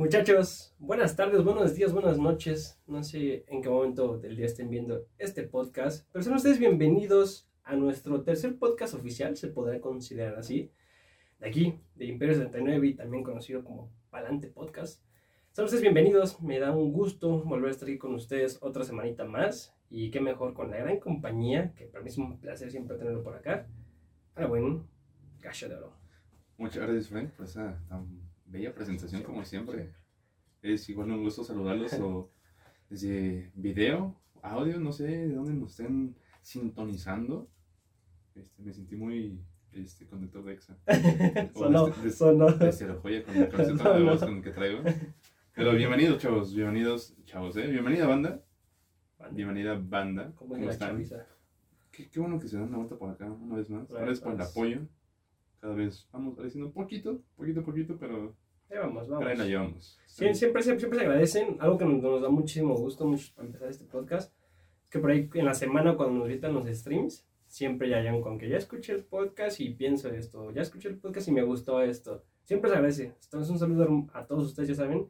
[0.00, 2.80] Muchachos, buenas tardes, buenos días, buenas noches.
[2.86, 7.50] No sé en qué momento del día estén viendo este podcast, pero sean ustedes bienvenidos
[7.64, 10.72] a nuestro tercer podcast oficial, se podrá considerar así,
[11.38, 15.04] de aquí, de Imperio 79 y también conocido como Palante Podcast.
[15.52, 19.26] Sean ustedes bienvenidos, me da un gusto volver a estar aquí con ustedes otra semanita
[19.26, 22.96] más y qué mejor con la gran compañía, que para mí es un placer siempre
[22.96, 23.68] tenerlo por acá.
[24.34, 24.88] Ahora bueno,
[25.40, 25.92] Gacho de Oro.
[26.56, 27.78] Muchas gracias, Frank, por esa
[28.50, 29.92] bella presentación como siempre.
[30.62, 32.30] Es igual un gusto saludarlos o
[32.90, 37.48] desde video, audio, no sé de dónde nos estén sintonizando.
[38.34, 39.40] Este, me sentí muy
[39.72, 40.76] este, conductor de EXA.
[41.54, 42.52] sonó, de, de, sonó.
[42.52, 44.82] de Cero Joya con el concepto de voz con el que traigo.
[45.54, 47.66] Pero bienvenidos, chavos, bienvenidos, chavos, ¿eh?
[47.66, 48.42] Bienvenida, banda.
[49.32, 50.32] Bienvenida, banda.
[50.34, 51.04] ¿Cómo la están?
[51.90, 53.88] Qué, qué bueno que se dan una vuelta por acá, una vez más.
[53.88, 54.56] Gracias por el Gracias.
[54.56, 54.80] apoyo.
[55.60, 58.34] Cada vez vamos creciendo un poquito, poquito, poquito, pero
[58.70, 59.48] Ahí vamos, pero ahí la vamos.
[59.48, 59.98] llevamos.
[60.06, 61.56] Sie- Siempre, siempre, siempre se agradecen.
[61.60, 64.32] Algo que nos, nos da muchísimo gusto mucho para empezar este podcast.
[64.84, 68.20] Es que por ahí en la semana cuando nos visitan los streams, siempre ya llegan
[68.22, 70.50] con que ya escuché el podcast y pienso esto.
[70.52, 72.24] Ya escuché el podcast y me gustó esto.
[72.44, 73.14] Siempre se agradece.
[73.24, 75.06] Entonces un saludo a todos ustedes, ya saben.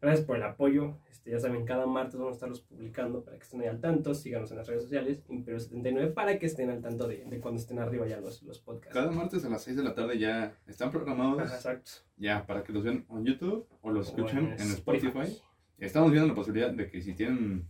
[0.00, 0.96] Gracias por el apoyo.
[1.30, 4.14] Este, ya saben, cada martes vamos a estarlos publicando para que estén ahí al tanto.
[4.14, 7.78] Síganos en las redes sociales, Imperio79, para que estén al tanto de, de cuando estén
[7.78, 8.94] arriba ya los, los podcasts.
[8.94, 11.90] Cada martes a las 6 de la tarde ya están programados Ajá, Exacto.
[12.16, 15.36] ya para que los vean en YouTube o los O escuchen en en Spotify.
[15.78, 17.66] Estamos viendo la posibilidad de que si tienen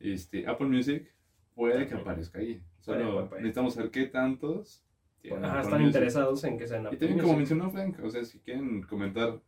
[0.00, 1.10] este, Apple Music,
[1.54, 2.62] puede que aparezca ahí.
[2.80, 4.84] Solo necesitamos saber qué tantos
[5.22, 5.86] tienen Ajá, están Music.
[5.86, 9.40] interesados en que sean Y Apple también, como mencionó Frank, o sea, si quieren comentar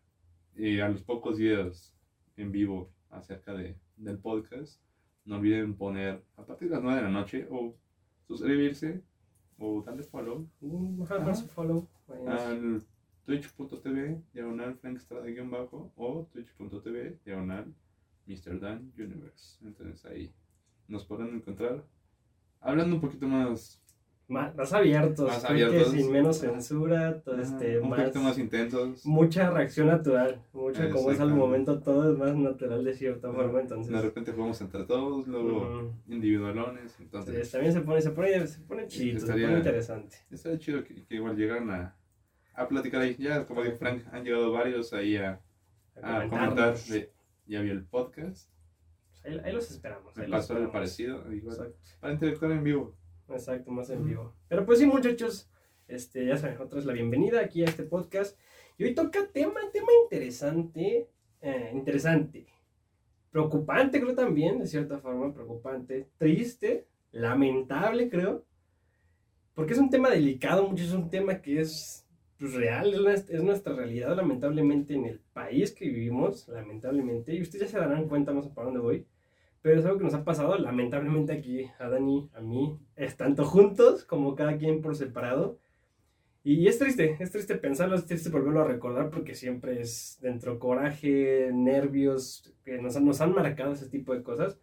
[0.56, 1.92] eh, a los pocos días
[2.38, 4.80] en vivo acerca de, del podcast,
[5.24, 7.74] no olviden poner a partir de las 9 de la noche o
[8.26, 9.02] suscribirse
[9.58, 10.48] o darle follow
[11.34, 11.88] su follow.
[12.28, 12.82] Al
[13.24, 17.74] twitch.tv diagonal frankstrada-bajo o twitch.tv diagonal
[18.26, 18.60] Mr.
[18.60, 19.58] Dan Universe.
[19.64, 20.32] Entonces ahí
[20.86, 21.84] nos podrán encontrar
[22.60, 23.82] hablando un poquito más,
[24.28, 25.92] Más, más abiertos, Más abiertos.
[25.92, 29.06] sin menos censura, todo este, un más, poquito más intensos.
[29.06, 33.60] mucha reacción natural, mucha como es al momento, todo es más natural de cierta forma,
[33.60, 36.90] entonces De repente jugamos entre todos, luego ujú, individualones.
[36.92, 40.16] sí, Entonces, también se pone, se pone, se pone chidito, se pone interesante.
[40.28, 41.96] estaría chido que, que igual llegaran a,
[42.54, 43.14] a platicar ahí.
[43.16, 45.40] Ya, como dijo Frank, han llegado varios ahí a,
[46.02, 46.28] a comentar.
[46.30, 46.88] comentarnos.
[46.88, 47.12] de,
[47.46, 48.50] ya vi el podcast,
[49.22, 50.16] Pues ahí, ahí los esperamos.
[50.16, 51.32] me ahí los pasó algo parecido.
[51.32, 52.96] Igual, Exacto, para interactuar en vivo.
[53.28, 54.34] Exacto, más en vivo.
[54.48, 55.50] Pero pues sí, muchachos,
[55.88, 58.38] este, ya saben, otra vez la bienvenida aquí a este podcast.
[58.78, 61.08] Y hoy toca tema, tema interesante,
[61.40, 62.46] eh, interesante,
[63.30, 68.44] preocupante creo también, de cierta forma, preocupante, triste, lamentable creo,
[69.54, 72.06] porque es un tema delicado, mucho es un tema que es
[72.38, 77.70] pues, real, es, es nuestra realidad lamentablemente en el país que vivimos, lamentablemente, y ustedes
[77.70, 79.06] ya se darán cuenta más para dónde voy,
[79.66, 83.44] pero es algo que nos ha pasado lamentablemente aquí a Dani, a mí, es tanto
[83.44, 85.58] juntos como cada quien por separado.
[86.44, 90.60] Y es triste, es triste pensarlo, es triste volverlo a recordar porque siempre es dentro
[90.60, 94.56] coraje, nervios, que nos, nos han marcado ese tipo de cosas.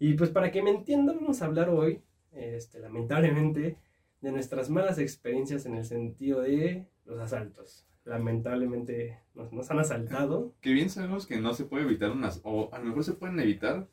[0.00, 2.02] Y pues para que me entiendan, vamos a hablar hoy,
[2.32, 3.76] este, lamentablemente,
[4.20, 7.86] de nuestras malas experiencias en el sentido de los asaltos.
[8.04, 10.52] Lamentablemente nos, nos han asaltado.
[10.60, 13.38] Que bien sabemos que no se puede evitar unas, o a lo mejor se pueden
[13.38, 13.86] evitar,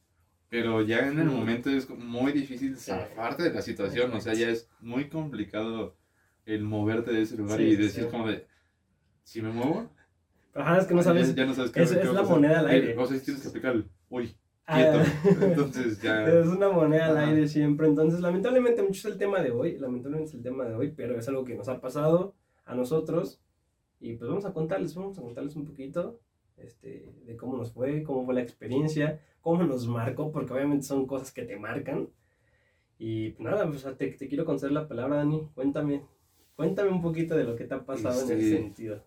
[0.56, 4.48] pero ya en el momento es muy difícil zafarte de la situación, o sea, ya
[4.50, 5.98] es muy complicado
[6.46, 8.10] el moverte de ese lugar Sí, y decir sí.
[8.10, 8.48] como de,
[9.24, 9.90] si me muevo,
[10.54, 11.36] ajá, es que no ya- sabes.
[11.36, 12.98] ya, no sabes qué es- qué es la moneda al Eh, aire.
[12.98, 14.34] O sea, tienes que aplicar el, uy,
[14.68, 15.00] Ah, quieto,
[15.46, 16.26] entonces ya...
[16.26, 17.86] Es una moneda al aire siempre.
[17.88, 19.78] Entonces, lamentablemente, mucho es el tema de hoy.
[19.78, 22.34] Lamentablemente es el tema de hoy, pero es algo que nos ha pasado
[22.66, 23.42] a nosotros.
[24.00, 26.20] Y pues vamos a contarles, vamos a contarles un poquito
[26.58, 31.06] este, de cómo nos fue, cómo fue la experiencia, cómo nos marcó, porque obviamente son
[31.06, 32.10] cosas que te marcan.
[32.98, 35.50] Y nada, pues, te, te quiero conceder la palabra, Dani.
[35.54, 36.04] Cuéntame,
[36.56, 39.04] cuéntame un poquito de lo que te ha pasado en ese Este, sentido.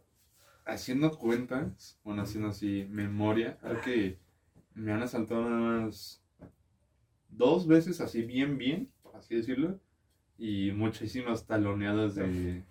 [0.66, 4.18] haciendo cuentas, bueno, haciendo así memoria, creo que
[4.74, 6.22] me han asaltado nada más
[7.30, 9.80] dos veces así bien, bien, por así decirlo,
[10.36, 12.62] y muchísimas taloneadas de,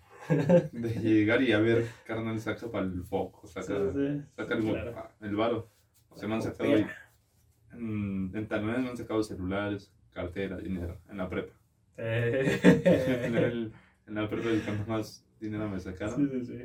[0.72, 4.62] de llegar y a ver, carnal, saca para el foco, saca, Sí, sí, saca el,
[4.70, 4.92] claro.
[4.96, 5.70] ah, el varo.
[6.10, 6.86] O sea, me han sacado ahí,
[7.72, 11.54] en, en talones me han sacado celulares, cartera, dinero, en la prepa.
[11.98, 13.72] en, el-
[14.06, 16.28] en la prepa el cuanto más dinero me sacaron.
[16.30, 16.64] Sí, sí, sí.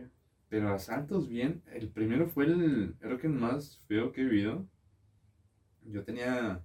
[0.49, 4.67] Pero asaltos bien, el primero fue el, creo que el más feo que he vivido.
[5.83, 6.63] Yo tenía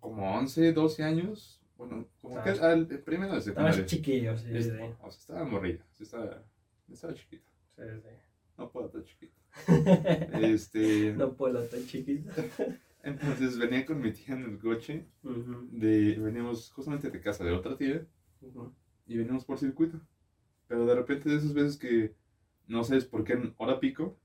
[0.00, 1.57] como 11, 12 años.
[1.78, 3.70] Bueno, como que Estabas- al primero de secundaria.
[3.70, 4.48] Estabas chiquillo, sí.
[4.52, 4.72] Es- sí.
[5.00, 6.44] O sea, estaba morrilla, sí estaba,
[6.92, 7.44] estaba chiquito.
[7.76, 8.08] sí, sí.
[8.58, 9.34] No puedo estar chiquito.
[10.42, 12.30] Este, no puedo estar chiquito.
[13.02, 15.06] entonces venía con mi tía en el coche.
[15.22, 18.04] Ujú, De, veníamos justamente de casa de otra tía.
[19.06, 20.00] y venimos por circuito.
[20.66, 22.14] Pero de repente de esas veces que
[22.66, 24.18] no sabes por qué en hora pico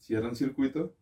[0.00, 0.96] cierran circuito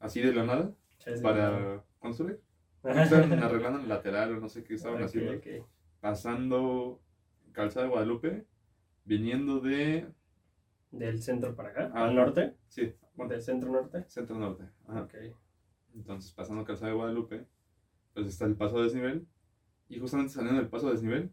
[0.00, 2.40] así de la nada Sí, sí, para construir.
[2.84, 5.32] Estaban arreglando el lateral o no sé qué estaban Ok, haciendo.
[5.32, 5.46] ok.
[6.00, 7.00] Pasando
[7.52, 8.46] Calzada de Guadalupe,
[9.04, 10.08] viniendo de.
[10.90, 12.04] Del centro para acá, Ah.
[12.06, 14.04] al norte, Sí, bueno, del centro norte.
[14.08, 14.64] centro norte.
[14.88, 15.02] Ajá.
[15.02, 15.14] Ok.
[15.94, 17.46] Entonces, pasando Calzada de Guadalupe,
[18.14, 19.26] pues está el paso a desnivel.
[19.88, 21.30] Y justamente saliendo del paso a desnivel,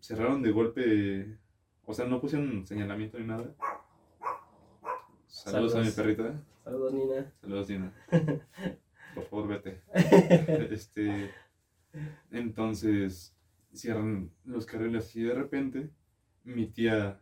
[0.00, 1.38] cerraron de golpe.
[1.84, 3.54] O sea, no pusieron señalamiento ni nada.
[5.26, 5.94] Saludos, a mi Saludos.
[5.94, 6.42] perrita.
[6.64, 7.32] Saludos, Nina.
[7.40, 7.92] Saludos, Dina.
[9.14, 9.80] Por favor, vete.
[10.72, 11.30] Este.
[12.30, 13.34] Entonces,
[13.72, 15.90] cierran los carriles así de repente.
[16.44, 17.20] Mi tía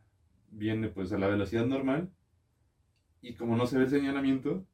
[0.51, 2.11] viene pues a la velocidad normal.
[3.21, 4.65] Y como no se ve el señalamiento,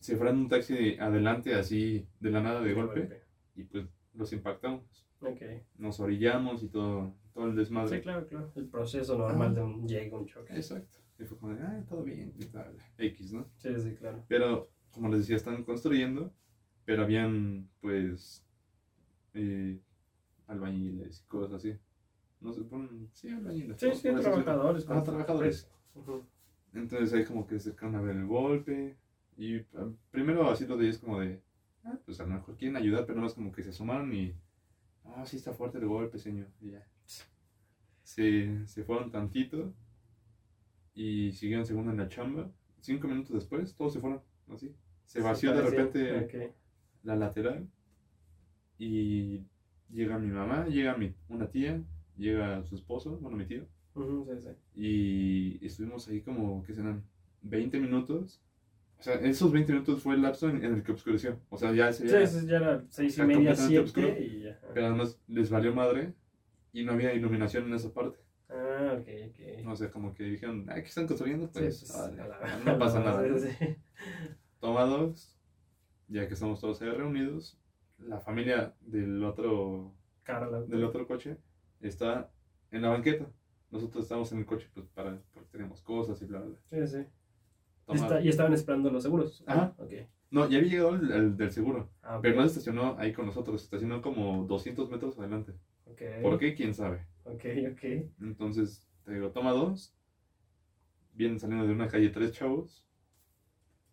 [0.00, 3.22] se frena un taxi adelante así de la nada de golpe.
[3.54, 5.06] Y pues los impactamos.
[5.20, 5.42] Ok.
[5.76, 7.96] Nos orillamos y todo, todo el desmadre.
[7.96, 8.52] Sí, claro, claro.
[8.54, 10.54] El proceso normal de un llegue, un choque.
[10.54, 10.98] Exacto.
[11.18, 12.76] Y fue como de, ah, todo bien y tal.
[12.96, 13.46] X, ¿no?
[13.58, 14.24] Sí, sí, claro.
[14.26, 16.32] Pero, como les decía, están construyendo,
[16.84, 18.44] pero habían, pues,
[19.34, 19.80] eh,
[20.46, 21.78] albañiles y cosas así.
[22.40, 23.78] No sé, ponen, sí, albañiles.
[23.78, 24.86] Sí, sí, trabajadores.
[24.88, 25.70] Ah, trabajadores.
[26.72, 28.96] Entonces ahí como que se acercaron a ver el golpe.
[29.36, 31.40] Y ah, primero así lo de ellos como de,
[31.84, 34.34] ah, pues a lo mejor quieren ayudar, pero no es como que se asomaron y,
[35.04, 36.48] ah, sí está fuerte el golpe, señor.
[36.60, 36.86] Y ya.
[38.02, 39.72] Se, se fueron tantito
[40.94, 42.50] y siguieron segundo en la chamba.
[42.80, 44.22] Cinco minutos después, todos se fueron,
[44.54, 44.74] así.
[45.06, 46.54] Se vació de repente Ok.
[47.02, 47.66] la lateral
[48.78, 49.42] y
[49.90, 51.82] llega mi mamá, llega mi, una tía,
[52.16, 54.50] llega su esposo, bueno, mi tío, Ujú, sí, sí.
[55.60, 57.02] y estuvimos ahí como, ¿qué serán?
[57.42, 58.40] 20 minutos.
[58.98, 61.40] O sea, esos 20 minutos fue el lapso en, en el que oscureció.
[61.48, 63.80] O sea, ya se Sí, ya era seis y Está media, completamente siete
[64.10, 64.22] oscuro.
[64.22, 64.60] y ya.
[64.74, 66.12] Pero además les valió madre
[66.72, 68.18] y no había iluminación en esa parte.
[68.50, 69.66] Ah, ok, ok.
[69.68, 71.46] O sea, como que dijeron, ah, ¿qué están construyendo?
[71.46, 73.38] Sí, Pues, pues, órale, a la- no pasa nada.
[73.38, 73.48] sí,
[74.70, 74.74] sí.
[74.76, 75.36] Toma dos,
[76.08, 77.58] ya que estamos todos ahí reunidos,
[77.98, 80.62] la familia del otro, Carla.
[80.62, 81.36] del otro coche
[81.80, 82.30] está
[82.70, 83.26] en la banqueta.
[83.70, 86.58] Nosotros estamos en el coche pues para, porque tenemos cosas y bla, bla, bla.
[86.66, 86.98] Sí, sí.
[86.98, 89.42] Y, Toma- está- y estaban esperando los seguros.
[89.46, 89.74] Ajá.
[89.78, 89.92] Ok.
[90.30, 93.26] No, ya había llegado el, el del seguro, Ah, pero no se estacionó ahí con
[93.26, 95.52] nosotros, se estacionó como 200 metros adelante.
[95.86, 96.02] Ok.
[96.22, 96.54] ¿Por qué?
[96.54, 97.04] ¿Quién sabe?
[97.24, 97.84] Ok, ok.
[98.20, 99.94] Entonces, te digo, toma dos.
[101.14, 102.86] Vienen saliendo de una calle tres chavos.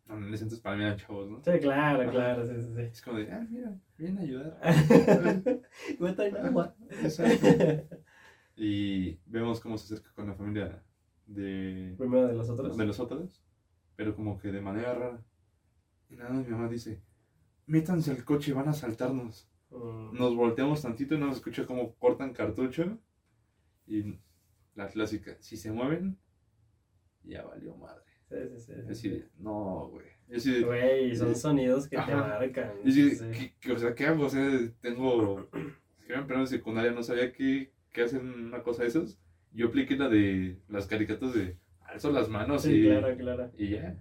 [0.08, 1.42] No, en ese entonces para mí eran chavos, ¿no?
[1.44, 2.12] Sí, claro, Ajá.
[2.12, 4.60] claro, sí, sí, Es como de, ah, mira, vienen a ayudar.
[5.86, 5.98] sí.
[5.98, 6.76] En agua.
[6.90, 7.48] Exacto.
[8.60, 10.84] Y vemos cómo se acerca con la familia
[11.28, 12.76] de, Primero de los otros.
[12.76, 13.44] de los otros,
[13.96, 15.24] pero como que de manera rara.
[16.10, 17.04] Y nada mi mamá dice,
[17.68, 19.48] métanse al coche, van a saltarnos.
[19.70, 22.98] Mm, Nos volteamos tantito y nos escucha cómo cortan cartucho.
[23.86, 24.18] Y
[24.74, 26.18] la clásica, si se mueven,
[27.24, 28.07] ya valió madre.
[28.30, 28.74] Sí, sí, sí.
[28.88, 30.06] Yo sí, no, güey.
[30.30, 32.72] Yo de, Güey, son sonidos que te marcan.
[32.84, 33.18] yo sí.
[33.32, 34.26] ¿qué- qué- o sea, ¿qué hago?
[34.26, 34.44] O sea,
[34.82, 35.48] tengo,
[36.02, 39.18] escribí en secundaria, no sabía qué, qué hacen una cosa de esas.
[39.54, 43.52] Yo apliqué la de las caricaturas de, alzo las manos Sí, y, claro, claro.
[43.58, 43.98] y ya.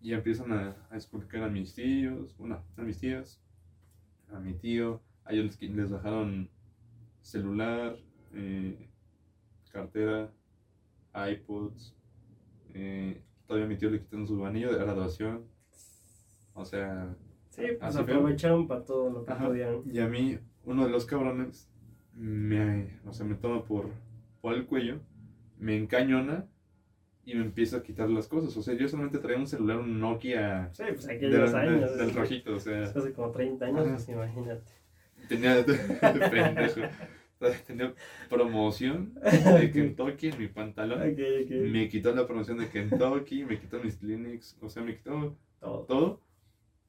[0.00, 3.40] Y empiezan a, a explicar a mis tíos, bueno, a mis tías,
[4.32, 5.02] a mi tío.
[5.24, 6.48] A ellos les, les bajaron
[7.22, 7.96] celular,
[8.34, 8.88] eh,
[9.72, 10.30] cartera,
[11.14, 11.96] iPods.
[12.74, 15.44] Eh, todavía mi tío le quitaron su anillo de graduación.
[16.54, 17.14] O sea,
[17.50, 19.46] Sí, pues aprovecharon para todo lo que Ajá.
[19.46, 19.82] podían.
[19.90, 21.68] y a mí, uno de los cabrones,
[22.14, 23.88] me, o sea, me toma por,
[24.40, 25.00] por el cuello,
[25.58, 26.46] me encañona
[27.24, 28.56] y me empieza a quitar las cosas.
[28.56, 31.96] O sea, yo solamente traía un celular, un Nokia Sí, pues aquellos años.
[31.96, 34.72] del rojito, o sea, Hace como 30 años, pues imagínate.
[35.28, 35.64] tenía,
[36.30, 36.80] pendejo,
[37.66, 37.94] tenía
[38.28, 39.14] promoción
[39.60, 41.00] de Kentucky en mi pantalón.
[41.72, 45.84] Me quitó la promoción de Kentucky, me quitó mis Linux, o sea, me quitó Todo.
[45.84, 46.20] todo.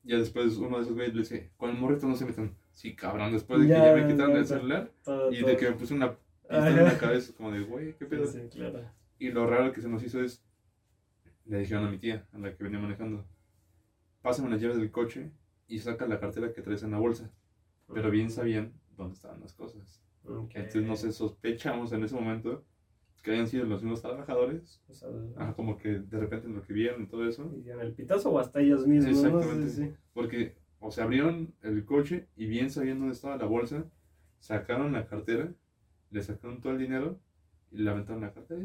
[0.03, 2.55] Ya después uno de esos güeyes le dice, con el morrito no se metan.
[2.73, 5.49] Sí, cabrón, después de que Ya, me quitaron ya, el celular todo y todo.
[5.49, 8.27] de que me puse una pistola en la cabeza, como de, güey, qué pedo.
[8.27, 8.81] Sí, claro.
[9.17, 10.43] Y lo raro que se nos hizo es,
[11.45, 13.25] le dijeron a mi tía, a la que venía manejando,
[14.21, 15.31] pásame las llaves del coche
[15.67, 17.31] y saca la cartera que traes en la bolsa.
[17.93, 20.03] Pero bien sabían dónde estaban las cosas.
[20.27, 20.51] Ok.
[20.55, 22.63] Entonces no sé, sospechamos en ese momento
[23.21, 24.81] que hayan sido los mismos trabajadores.
[24.87, 27.51] O sea, Ajá, como que de repente lo que vieron y todo eso.
[27.57, 29.17] y dieron el pitazo o hasta ellos mismos.
[29.17, 29.69] Exactamente.
[29.69, 29.93] Sí, sí.
[30.13, 33.85] Porque, o sea, abrieron el coche y bien sabiendo dónde estaba la bolsa,
[34.39, 35.51] sacaron la cartera,
[36.11, 37.19] le sacaron todo el dinero
[37.71, 38.63] y le aventaron la cartera.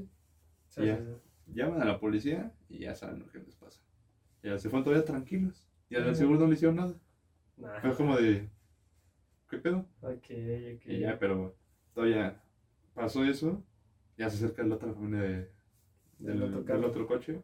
[0.68, 0.98] Sí, Ya.
[0.98, 1.04] sí,
[1.46, 1.52] sí.
[1.54, 3.80] llaman a la policía y ya saben lo que les pasa.
[4.42, 5.66] Ya se fueron todavía tranquilos.
[5.88, 6.94] Y al seguro no le hicieron nada.
[7.56, 7.80] Nah.
[7.80, 8.48] Fue como de,
[9.50, 9.86] ¿qué pedo?
[10.00, 10.12] Ok,
[10.76, 10.86] ok.
[10.86, 11.56] Y ya, pero
[11.92, 12.42] todavía
[12.94, 13.62] pasó eso.
[14.16, 15.36] Ya se acerca la otra familia de,
[16.18, 16.88] Del del, otro del carro.
[16.88, 17.42] otro coche.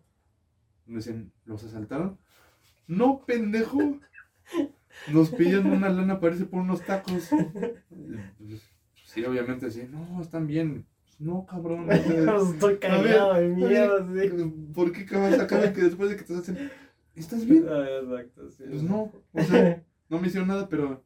[0.86, 2.18] Me dicen, ¿los asaltaron?
[2.86, 3.98] No, pendejo.
[5.12, 7.30] Nos pidieron una lana, parece por unos tacos.
[9.04, 9.88] Sí, obviamente, sí.
[9.90, 10.84] No, están bien.
[11.18, 11.90] No, cabrón.
[11.90, 14.52] Estoy cagado de miedo, sí.
[14.74, 16.70] ¿Por qué acabas acá que después de que te hacen,
[17.14, 17.64] ¿estás bien?
[17.66, 18.64] Ah, exacto, sí.
[18.68, 21.02] Pues no, o sea, no me hicieron nada, pero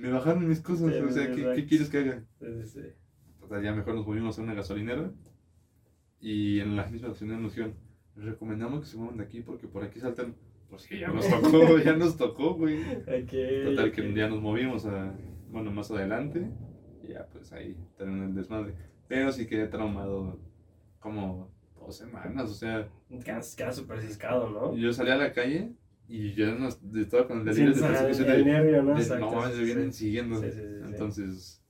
[0.00, 0.92] me bajaron mis cosas.
[0.92, 2.24] Sí, o sea, ¿qué, qué quieres que haga?
[2.38, 2.80] Sí, sí, sí.
[3.40, 5.12] Total, ya mejor nos movimos a una gasolinera
[6.20, 7.74] y en la misma gasolinera nos dijeron,
[8.16, 10.34] les recomendamos que se muevan de aquí porque por aquí saltan.
[10.68, 12.80] Pues sí, ya nos tocó, ya nos tocó, güey.
[12.82, 14.14] Ok, Total, que ok.
[14.14, 15.14] ya nos movimos a,
[15.50, 16.48] bueno, más adelante
[17.02, 18.74] y ya pues ahí terminó el desmadre.
[19.08, 20.38] Pero sí quedé traumado
[21.00, 22.88] como dos semanas, o sea,
[23.24, 24.76] Quedas, quedas súper ciscado, ¿no?
[24.76, 25.72] yo salí a la calle
[26.12, 28.94] y ya no, estaba con el delirio de el, persecución el de, nervio, ¿no?
[28.94, 30.42] de, Exacto, no sí, vienen siguiendo.
[30.42, 31.62] Entonces,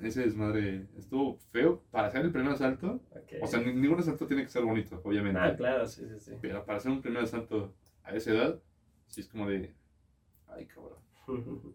[0.00, 3.00] ese desmadre estuvo feo para hacer el primer asalto.
[3.40, 5.38] O sea, ni- ningún asalto tiene que ser bonito, obviamente.
[5.40, 6.32] Ah, claro, sí, sí, sí.
[6.40, 7.74] Pero para hacer un primer asalto
[8.04, 8.60] a esa edad,
[9.08, 9.74] sí es como de.
[10.46, 10.98] Ay, cabrón.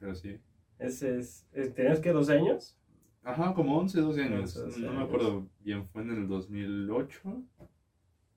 [0.00, 0.40] Pero sí.
[0.78, 1.46] Ese es.
[1.52, 2.76] eh, ¿Tenías que 12 años?
[3.22, 4.56] Ajá, como 11, 12 años.
[4.56, 7.20] 11, 12 no me acuerdo bien, fue en el 2008.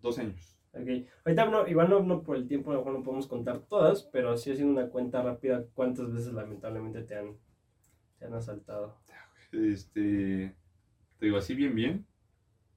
[0.01, 0.54] 12 años.
[0.75, 1.07] Ok.
[1.25, 4.03] Ahorita no, igual no, no por el tiempo, a lo mejor no podemos contar todas,
[4.03, 7.37] pero sí haciendo una cuenta rápida, ¿cuántas veces lamentablemente te han,
[8.19, 8.97] te han asaltado?
[9.51, 10.55] Este.
[11.17, 12.05] Te digo así bien, bien.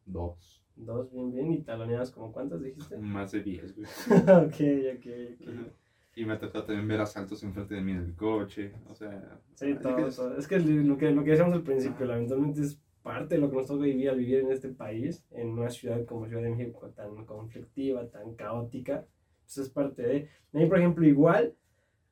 [0.06, 0.64] Dos.
[0.76, 2.96] Dos, bien, bien, y taloneadas como cuántas dijiste?
[2.98, 3.86] Más de 10, güey.
[4.22, 5.72] ok, ok, ok.
[6.14, 8.72] Y me ha tocado también ver asaltos enfrente de mí en el coche.
[8.88, 9.40] O sea.
[9.54, 10.36] Sí, todo, que- todo.
[10.36, 13.56] Es que lo que, lo que decíamos al principio, lamentablemente es parte de lo que
[13.56, 16.90] nos toca vivir al vivir en este país, en una ciudad como Ciudad de México
[16.90, 19.06] tan conflictiva, tan caótica.
[19.44, 20.28] Pues es parte de...
[20.52, 21.54] A mí, por ejemplo, igual,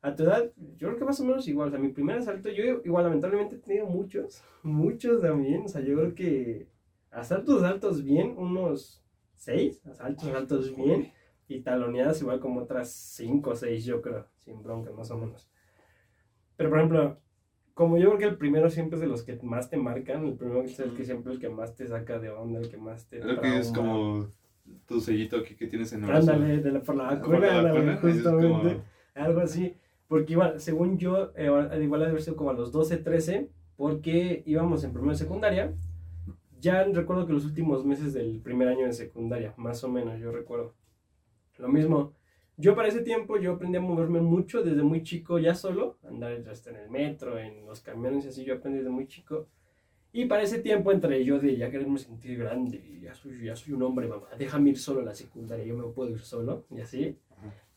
[0.00, 1.69] a tu edad, yo creo que más o menos igual.
[1.69, 5.65] O sea, mi primer asalto, yo igual lamentablemente he tenido muchos, muchos también.
[5.67, 6.67] O sea, yo creo que
[7.11, 11.12] asaltos, asaltos bien, unos seis, asaltos, asaltos bien.
[11.47, 15.47] Y taloneadas igual como otras cinco o seis, yo creo, sin bronca, más o menos.
[16.57, 17.19] Pero, por ejemplo,
[17.76, 20.33] como yo creo que el primero siempre es de los que más te marcan, el
[20.33, 23.06] primero es el que siempre el que más te saca de onda, el que más
[23.06, 24.28] te Creo que es como
[24.87, 26.11] tu sellito aquí que tienes en el.
[26.11, 28.49] Ándale, de la, por la vacuna, justamente.
[28.49, 28.83] como-
[29.14, 29.75] Algo así.
[30.09, 31.45] Porque igual, según yo, eh,
[31.83, 35.18] igual ha de haber sido como a los 12, 13, porque íbamos en primero de
[35.18, 35.75] secundaria.
[36.61, 40.33] Ya recuerdo que los últimos meses del primer año de secundaria, más o menos, yo
[40.33, 40.73] recuerdo.
[41.59, 42.14] Lo mismo.
[42.59, 46.33] Yo para ese tiempo yo aprendí a moverme mucho desde muy chico ya solo, andar
[46.51, 49.47] hasta en el metro, en los camiones y así, yo aprendí desde muy chico.
[50.13, 53.75] Y para ese tiempo entre yo de ya quererme sentir grande, ya soy, ya soy
[53.75, 56.81] un hombre, mamá, déjame ir solo a la secundaria, yo me puedo ir solo, y
[56.81, 57.19] así.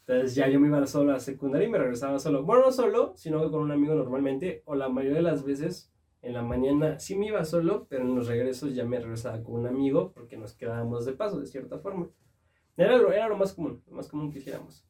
[0.07, 2.43] Entonces ya yo me iba solo a la secundaria y me regresaba solo.
[2.43, 5.91] Bueno, no solo, sino que con un amigo normalmente, o la mayoría de las veces
[6.21, 9.55] en la mañana sí me iba solo, pero en los regresos ya me regresaba con
[9.55, 12.09] un amigo porque nos quedábamos de paso, de cierta forma.
[12.79, 14.85] Era lo, era lo más común, lo más común que hiciéramos.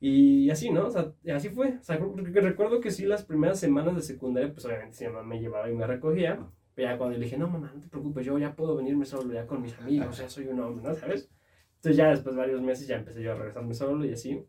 [0.00, 0.86] Y así, ¿no?
[0.86, 1.76] O sea, así fue.
[1.78, 5.12] O sea, porque recuerdo que sí, las primeras semanas de secundaria, pues obviamente sí, mi
[5.12, 6.46] mamá me llevaba y me recogía.
[6.74, 9.32] Pero ya cuando le dije, no, mamá, no te preocupes, yo ya puedo venirme solo,
[9.34, 10.94] ya con mis amigos, ya soy un hombre, ¿no?
[10.94, 11.30] ¿Sabes?
[11.76, 14.42] Entonces ya después de varios meses ya empecé yo a regresarme solo y así.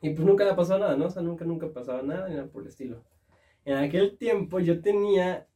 [0.00, 1.06] Y pues nunca le pasó nada, ¿no?
[1.06, 3.04] O sea, nunca, nunca pasaba nada ni nada por el estilo.
[3.64, 5.46] En aquel tiempo yo tenía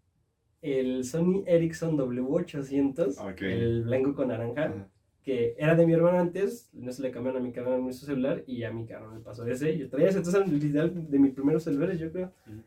[0.62, 3.42] el Sony Ericsson W800, Ok.
[3.42, 4.88] el blanco con naranja, Ajá.
[5.26, 8.06] Que era de mi hermano antes, no se le cambiaron a mi carnal en su
[8.06, 9.76] celular y a mi carnal le pasó ese.
[9.76, 12.32] Yo traía ese, entonces era literal de mis primeros celulares, yo creo.
[12.46, 12.62] Ujú.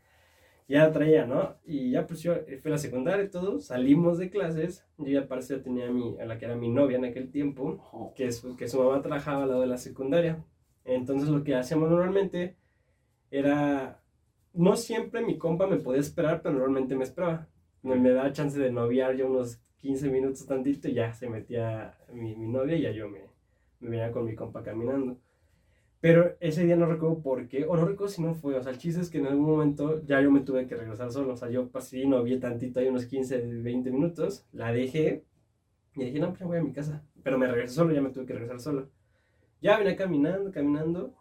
[0.68, 1.56] Ya traía, ¿no?
[1.66, 5.08] Y ya pues yo eh, fui a la secundaria y todo, salimos de clases, yo
[5.08, 8.14] ya parece ya tenía a, mi, a la que era mi novia en aquel tiempo,
[8.14, 10.44] que su, que su mamá trabajaba al lado de la secundaria.
[10.84, 12.58] Entonces lo que hacíamos normalmente
[13.32, 14.02] era,
[14.54, 17.48] no siempre mi compa me podía esperar, pero normalmente me esperaba.
[17.84, 21.98] Me, me daba chance de noviar yo unos 15 minutos tantito y ya se metía
[22.14, 23.22] mi, mi novia y ya yo me,
[23.80, 25.18] me venía con mi compa caminando.
[26.02, 28.72] Pero ese día no recuerdo por qué, o no recuerdo si no fue, o sea,
[28.72, 31.36] el chiste es que en algún momento ya yo me tuve que regresar solo, o
[31.36, 35.26] sea, yo pasé, novié tantito ahí unos 15, 20 minutos, la dejé
[35.96, 38.12] y dije, no, pues ya voy a mi casa, pero me regresé solo, ya me
[38.12, 38.90] tuve que regresar solo.
[39.62, 41.14] Ya venía caminando, caminando,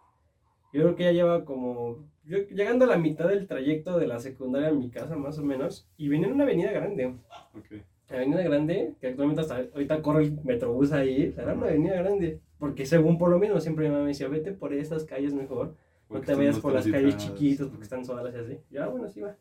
[0.72, 4.20] yo creo que ya llevaba como, yo, llegando a la mitad del trayecto de la
[4.20, 7.16] secundaria a mi casa, más o menos, y venía en una avenida grande,
[7.54, 7.82] ok.
[8.08, 12.40] Avenida Grande, que actualmente hasta ahorita corre el metrobús ahí, era una avenida grande.
[12.58, 15.68] Porque según por lo mismo, siempre mi mamá me decía, vete por estas calles mejor,
[15.68, 15.74] no
[16.08, 18.58] Porque te están vayas por las calles chiquitas porque están solas y así.
[18.70, 19.36] Ya, bueno, sí va.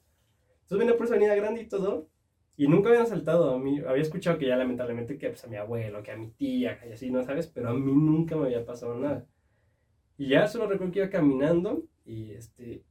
[0.63, 2.09] Entonces venía por esa avenida grande y todo,
[2.57, 3.79] Y nunca habían asaltado a mí.
[3.87, 6.91] Había escuchado que ya lamentablemente que pues, a mi abuelo, que a mi tía, y
[6.91, 7.47] así, ¿no sabes?
[7.47, 9.25] Pero a mí nunca me había pasado nada.
[10.17, 12.83] Y ya solo recuerdo que iba caminando y este...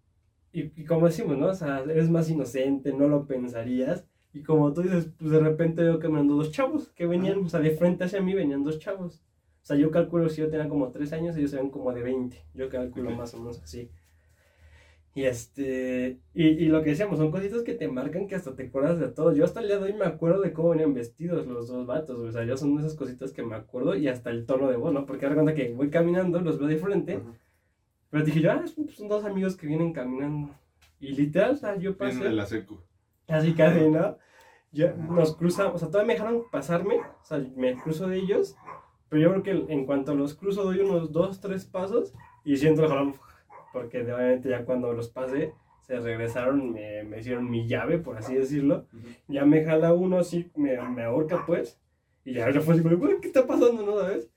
[0.53, 1.49] Y, como decimos, ¿no?
[1.49, 4.07] O sea, eres más inocente, no lo pensarías.
[4.37, 7.59] Y como tú dices, pues de repente veo caminando dos chavos que venían, o sea,
[7.61, 9.23] de frente hacia mí venían dos chavos.
[9.63, 12.45] O sea, yo calculo si yo tenía como tres años, ellos eran como de 20.
[12.53, 13.91] Yo calculo más o menos así.
[15.15, 18.65] Y este, y, y, lo que decíamos, son cositas que te marcan que hasta te
[18.65, 19.33] acuerdas de todo.
[19.33, 22.19] Yo hasta el día de hoy me acuerdo de cómo venían vestidos los dos vatos,
[22.19, 24.93] o sea, ya son esas cositas que me acuerdo y hasta el tono de voz,
[24.93, 25.07] ¿no?
[25.07, 27.21] Porque ahora cuenta que voy caminando, los veo de frente,
[28.11, 30.51] pero dije yo, ah, son dos amigos que vienen caminando.
[31.01, 32.23] Y literal, o sea, yo pasé.
[32.23, 32.79] de la secu.
[33.27, 34.19] Casi, casi, ¿no?
[34.73, 38.57] Ya nos cruzamos, o sea, todavía me dejaron pasarme, o sea, me cruzo de ellos,
[39.09, 42.13] pero yo creo que en cuanto los cruzo doy unos dos, tres pasos
[42.45, 43.15] y siento el jalón
[43.77, 45.53] porque obviamente ya cuando los pasé,
[45.83, 48.87] se regresaron, me, me hicieron mi llave, por así decirlo.
[49.29, 51.79] Ya me jala uno así, me, me ahorca pues,
[52.25, 52.83] y ya yo fue así,
[53.21, 54.31] ¿qué está pasando, no sabes?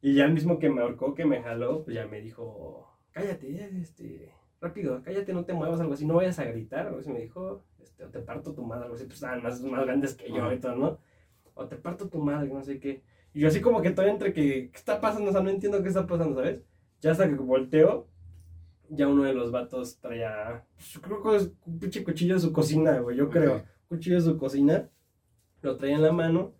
[0.00, 3.68] Y ya el mismo que me ahorcó, que me jaló, pues ya me dijo, cállate,
[3.80, 7.20] este, rápido, cállate, no te muevas, algo así, no vayas a gritar, algo así me
[7.20, 10.32] dijo, este, o te parto tu madre, algo así, pues estaban más, más grandes que
[10.32, 10.98] yo y todo, ¿no?
[11.54, 13.02] O te parto tu madre, no sé qué.
[13.34, 15.30] Y yo así como que todavía entre que, ¿qué está pasando?
[15.30, 16.62] O sea, no entiendo qué está pasando, ¿sabes?
[17.00, 18.08] Ya hasta que volteo,
[18.90, 22.52] ya uno de los vatos traía, pues, creo que es un pinche cuchillo de su
[22.52, 24.88] cocina, güey, yo creo, cuchillo de su cocina,
[25.62, 26.54] lo traía en la mano,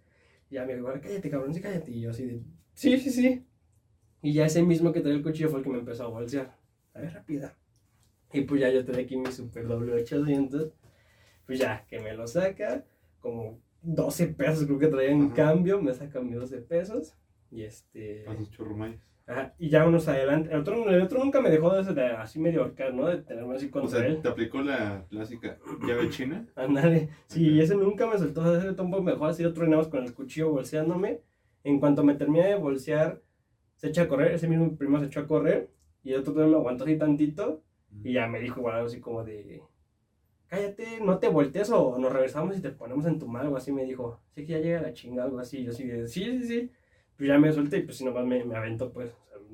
[0.51, 2.43] y ya me dijo, cállate, cabrón, sí, cállate, y yo así de,
[2.75, 3.47] sí, sí, sí,
[4.23, 6.57] y ya ese mismo que traía el cuchillo fue el que me empezó a bolsear,
[6.95, 7.57] a ver, rápida,
[8.33, 10.71] y pues ya yo traía aquí mi super W800,
[11.49, 12.85] pues ya, que me lo saca,
[13.19, 17.17] como 12 pesos creo que traía en cambio, me saca mis 12 pesos,
[17.51, 18.25] y este...
[18.51, 19.01] Churrumais
[19.59, 20.51] y ya unos adelante.
[20.53, 23.07] El otro, el otro nunca me dejó de, de así medio ahorcar, ¿no?
[23.07, 26.47] De tenerme así con O sea, ¿te aplicó la clásica llave china?
[26.57, 27.11] Ándale.
[27.27, 28.57] Sí, ese nunca me soltó.
[28.57, 31.21] Ese tombo me dejó así otro nada con el cuchillo bolseándome.
[31.63, 33.21] En cuanto me terminé de bolsear,
[33.77, 34.33] se echa a correr.
[34.33, 35.71] Ese mismo primo se echó a correr.
[36.03, 37.63] Y el otro me aguantó así tantito.
[38.03, 39.63] Y ya me dijo igual algo así como de...
[40.49, 43.71] Cállate, no te voltees o nos regresamos y te ponemos en tu mano, algo así
[43.73, 44.19] me dijo.
[44.35, 45.65] Sí que ya llega la chingada, algo así.
[45.65, 46.71] Yo así sí, sí, sí
[47.19, 49.11] pues ya me suelté y pues si nomás me, me aventó, pues,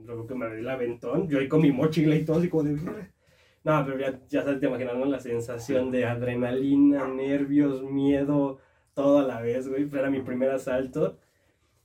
[0.06, 2.64] o que me abrí el aventón, yo ahí con mi mochila y todo, así como
[2.64, 2.78] de...
[3.64, 8.58] No, pero ya, ya sabes, te imaginas, La sensación de adrenalina, nervios, miedo,
[8.92, 11.16] todo a la vez, güey, era mi primer asalto.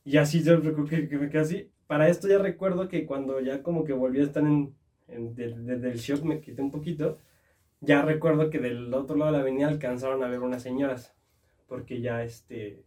[0.04, 1.72] Y así yo creo que, que me quedé así.
[1.88, 4.76] Para esto ya recuerdo que cuando ya como que volví a estar en,
[5.08, 7.18] en desde el shock me quité un poquito,
[7.82, 11.16] ya recuerdo que del otro lado de la avenida alcanzaron a ver unas señoras,
[11.68, 12.86] porque ya este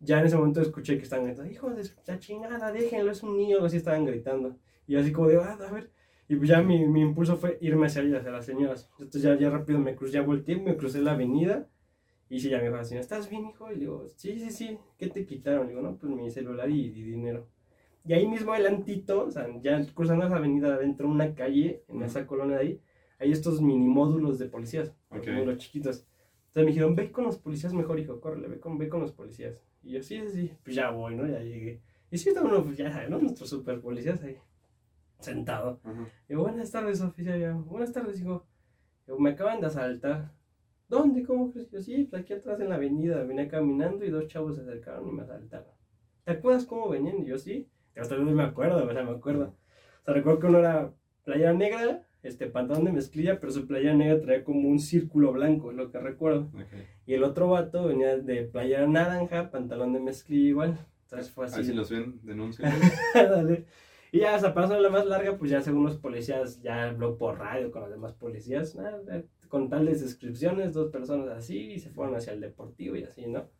[0.00, 3.36] ya en ese momento escuché que estaban gritando, hijo de la chingada, déjenlo, es un
[3.36, 4.58] niño, así estaban gritando.
[4.86, 5.90] Y así como de, ah, a ver.
[6.28, 8.90] Y pues ya mi, mi impulso fue irme hacia ellas, hacia las señoras.
[8.98, 11.68] Entonces ya, ya rápido me crucé, ya volteé, me crucé la avenida.
[12.28, 13.70] Y sí, ya me dijo la señora, ¿estás bien, hijo?
[13.70, 15.66] Y digo, sí, sí, sí, ¿qué te quitaron?
[15.66, 17.48] Y digo, no, pues mi celular y, dinero.
[18.06, 22.26] Y ahí mismo adelantito, o sea, ya cruzando esa avenida adentro, una calle, en esa
[22.26, 22.80] colonia de ahí,
[23.18, 25.44] hay estos mini módulos de policías, okay.
[25.44, 26.06] los chiquitos.
[26.46, 29.12] Entonces me dijeron, ve con los policías mejor, hijo, córrele, ve con, ve con los
[29.12, 29.60] policías.
[29.82, 31.26] Y yo, sí, sí, pues ya voy, ¿no?
[31.26, 31.82] Ya llegué.
[32.10, 33.18] Y sí, está uno, pues ya ¿no?
[33.18, 34.38] Nuestros super policías ahí,
[35.18, 35.80] sentado.
[36.28, 37.54] Y yo, buenas tardes, oficial.
[37.54, 38.46] buenas tardes, hijo.
[39.06, 40.32] Yo, me acaban de asaltar.
[40.88, 41.24] ¿Dónde?
[41.24, 41.70] ¿Cómo crees?
[41.70, 43.24] Yo, sí, pues aquí atrás en la avenida.
[43.24, 45.72] Venía caminando y dos chavos se acercaron y me asaltaron.
[46.24, 47.18] ¿Te acuerdas cómo venían?
[47.18, 47.68] Y yo, sí.
[47.96, 49.56] Y hasta no me acuerdo, o sea, me acuerdo.
[50.02, 50.92] O sea, recuerdo que uno era
[51.24, 55.70] playera negra, este pantalón de mezclilla, pero su playera negra traía como un círculo blanco,
[55.70, 56.50] es lo que recuerdo.
[57.06, 60.78] Y el otro vato venía de playera naranja, pantalón de mezclilla igual.
[61.02, 61.60] Entonces fue así.
[61.60, 62.72] Ahí si los ven, denuncian.
[64.14, 67.36] Y ya, hasta pasó la más larga, pues ya según los policías, ya habló por
[67.36, 68.78] radio con los demás policías,
[69.48, 73.50] con tales descripciones, dos personas así, y se fueron hacia el deportivo y así, ¿no?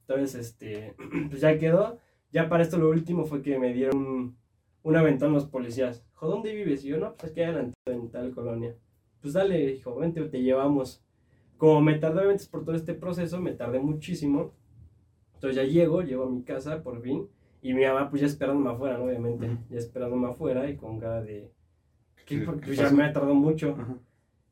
[0.00, 0.96] Entonces, este,
[1.28, 1.98] pues ya quedó.
[2.32, 4.38] Ya para esto lo último fue que me dieron
[4.82, 6.02] un aventón los policías.
[6.26, 6.84] ¿Dónde vives?
[6.84, 8.74] Y yo, no, pues aquí adelante, en tal colonia.
[9.20, 11.02] Pues dale, hijo, vente, te llevamos.
[11.56, 14.52] Como me tardé obviamente por todo este proceso, me tardé muchísimo.
[15.34, 17.28] Entonces ya llego, llego a mi casa por fin.
[17.62, 19.04] Y mi mamá pues ya esperándome afuera, ¿no?
[19.04, 19.58] obviamente.
[19.68, 21.50] Ya esperándome afuera y con cara de...
[22.24, 22.38] ¿Qué?
[22.38, 23.76] Porque pues, ya me ha tardado mucho.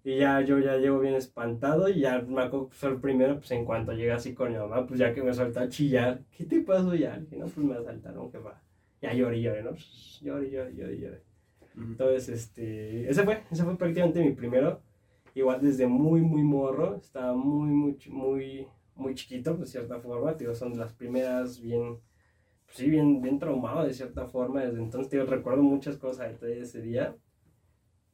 [0.05, 3.65] Y ya yo ya llego bien espantado y ya me acuerdo el primero, pues en
[3.65, 6.23] cuanto llega así con mi mamá, pues ya que me suelta a chillar.
[6.37, 7.21] ¿Qué te pasó ya?
[7.31, 8.63] Y no, pues me asaltaron, que va
[9.01, 9.75] ya lloré, lloré, ¿no?
[10.21, 11.23] Lloré, lloré, lloré, lloré.
[11.87, 14.81] Entonces, este, ese fue, ese fue prácticamente mi primero.
[15.35, 20.55] Igual desde muy, muy morro, estaba muy, muy, muy, muy chiquito, de cierta forma, tío,
[20.55, 21.99] son las primeras bien,
[22.67, 26.61] pues sí, bien, bien traumado de cierta forma, desde entonces, tío, recuerdo muchas cosas de
[26.61, 27.17] ese día.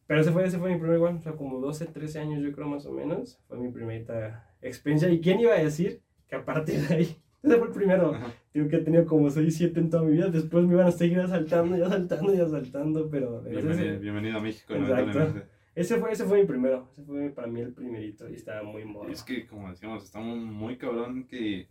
[0.07, 2.53] Pero ese fue, ese fue mi primer igual, o sea, como 12, 13 años yo
[2.53, 5.09] creo más o menos, fue mi primera experiencia.
[5.09, 8.14] ¿Y quién iba a decir Que a partir de ahí, ese fue el primero.
[8.14, 8.33] Ajá.
[8.52, 10.28] Digo que he tenido como 6, 7 en toda mi vida.
[10.28, 14.74] Después me iban a seguir asaltando y asaltando y asaltando, pero Bienvenido, bienvenido a México,
[14.74, 15.42] Exacto.
[15.74, 16.88] ese fue, ese fue mi primero.
[16.92, 19.09] Ese fue para mí el primerito y estaba muy modo.
[19.09, 21.68] Es que, como decíamos, estamos muy cabrón que.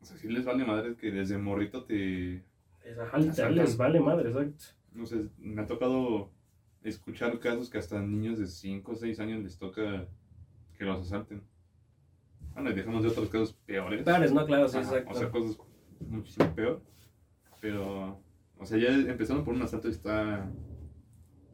[0.00, 2.42] O sea, sí les vale madre que desde morrito te.
[3.00, 4.64] Ajá, les vale madre, exacto.
[4.92, 6.30] No sé, me ha tocado
[6.82, 10.06] escuchar casos que hasta niños de 5 o 6 años les toca
[10.78, 11.42] que los asalten.
[12.56, 14.02] Bueno, y dejamos de otros casos peores.
[14.02, 15.10] Claro, no, claro, sí, Ajá, exacto.
[15.10, 15.58] O sea, cosas
[16.08, 16.82] muchísimo peor.
[17.60, 18.18] Pero,
[18.58, 20.50] o sea, ya empezando por un asalto está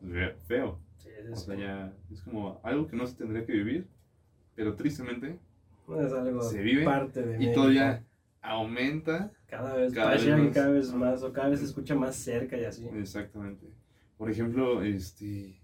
[0.00, 0.78] fe- feo.
[0.98, 3.88] Sí, O es, sea, ya es como algo que no se tendría que vivir,
[4.54, 5.38] pero tristemente
[5.98, 7.54] es algo se vive parte de y México.
[7.54, 8.04] todavía
[8.40, 9.32] aumenta.
[9.48, 10.54] Cada vez, cada vez más.
[10.54, 12.86] cada vez más, o cada vez se escucha más cerca y así.
[12.94, 13.66] Exactamente.
[14.16, 15.60] Por ejemplo, este,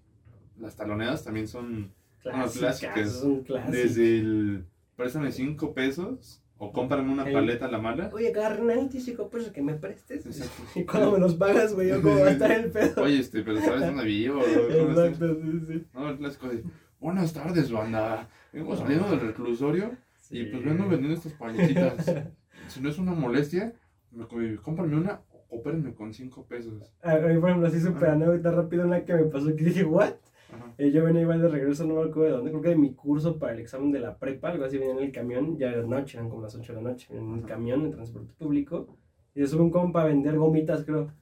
[0.58, 3.16] las taloneadas también son Clásicas, clásicas.
[3.16, 3.72] es un clásico.
[3.72, 4.64] desde el
[4.98, 8.10] préstame 5 pesos o cómprame una paleta a la mala.
[8.12, 10.26] Oye, carnal, te cinco pesos que me prestes.
[10.26, 10.62] Exacto.
[10.80, 13.04] Y cuando me los pagas, güey, yo cómo va a estar el pedo.
[13.04, 14.40] Oye, este, pero ¿sabes dónde vivo?
[14.40, 15.06] ¿Cómo estás?
[15.06, 15.86] Exacto, sí, sí.
[15.94, 16.64] No, el clásico de,
[16.98, 18.28] buenas tardes, banda.
[18.52, 19.92] Hemos salido del reclusorio
[20.30, 22.14] y pues vengo vendiendo estas paletitas.
[22.66, 23.72] Si no es una molestia,
[24.10, 24.26] me
[24.60, 26.92] cómprame una o coopérenme con 5 pesos.
[27.02, 30.16] A mí, por ejemplo, así súper anécdota rápido, una que me pasó que dije, ¿what?
[30.52, 30.74] Ajá.
[30.78, 32.94] Eh, yo venía igual de regreso, no me acuerdo de dónde, creo que de mi
[32.94, 35.82] curso para el examen de la prepa, algo así, venía en el camión, ya era
[35.82, 38.96] noche, eran como las 8 de la noche, en el camión, en transporte público,
[39.34, 41.12] y se sube un compa a vender gomitas, creo.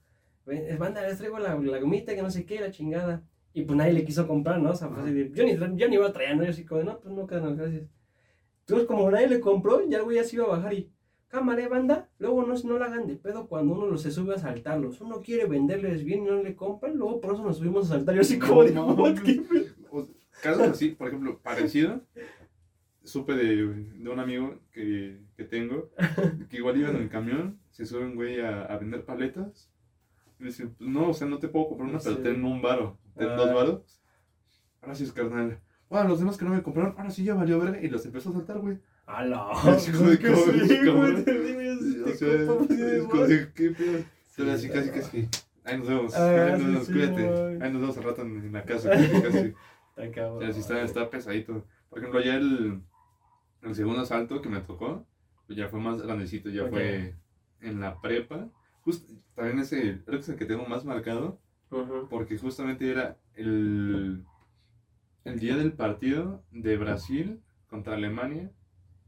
[0.79, 3.25] Banda, les traigo la, la gomita, que no sé qué, la chingada.
[3.53, 4.71] Y pues nadie le quiso comprar, ¿no?
[4.71, 6.45] O sea, fue así de, yo ni, yo ni iba a traer, ¿no?
[6.45, 7.89] Yo así como, no, pues no, carnal, gracias.
[8.61, 10.93] Entonces, como nadie le compró, ya el güey ya se iba a bajar y,
[11.37, 14.39] cámara, banda, luego no, no la hagan de pedo cuando uno los se sube a
[14.39, 15.01] saltarlos.
[15.01, 18.15] Uno quiere venderles bien y no le compran, luego por eso nos subimos a saltar.
[18.15, 18.97] Yo así como, de, No,
[20.43, 22.03] Casos así, por ejemplo, parecido,
[23.05, 25.91] supe de, de un amigo que, que tengo,
[26.51, 29.71] que igual iba en el camión, se sube un güey a, a vender paletas,
[30.39, 32.23] y le dice, pues no, o sea, no te puedo comprar una, pero Sí.
[32.23, 33.37] ten un varo, ten Ah.
[33.37, 34.01] dos varos.
[34.83, 35.59] Gracias, carnal.
[35.89, 38.29] Bueno, los demás que no me compraron, ahora sí ya valió verga, y los empezó
[38.31, 38.79] a saltar, güey.
[39.07, 40.11] A la pues, es como
[43.27, 44.05] de, ¿qué pedo?
[44.37, 45.01] Pero así casi, mal.
[45.01, 45.29] casi,
[45.65, 47.29] ahí nos vemos, Ah, ahí nos vemos, cuídate,
[47.63, 49.55] ahí nos vemos al rato en, la casa, casi.
[49.97, 50.53] Está cabrón.
[50.53, 51.65] Sí está, está pesadito.
[51.89, 52.83] Por ejemplo, ya el,
[53.63, 55.07] el segundo asalto que me tocó,
[55.47, 57.15] pues ya fue más grandecito, ya fue
[57.61, 58.49] en la prepa.
[58.83, 61.41] Just, también ese, creo que es el que tengo más marcado,
[62.11, 64.25] porque justamente era el,
[65.25, 68.53] el día del partido de Brasil contra Alemania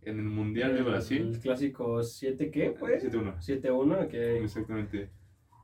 [0.03, 1.29] en el Mundial de El- Brasil.
[1.35, 2.99] El clásico 7, ¿qué fue?
[3.01, 3.37] 7-1.
[3.41, 4.15] 7-1, ok.
[4.45, 5.11] Exactamente.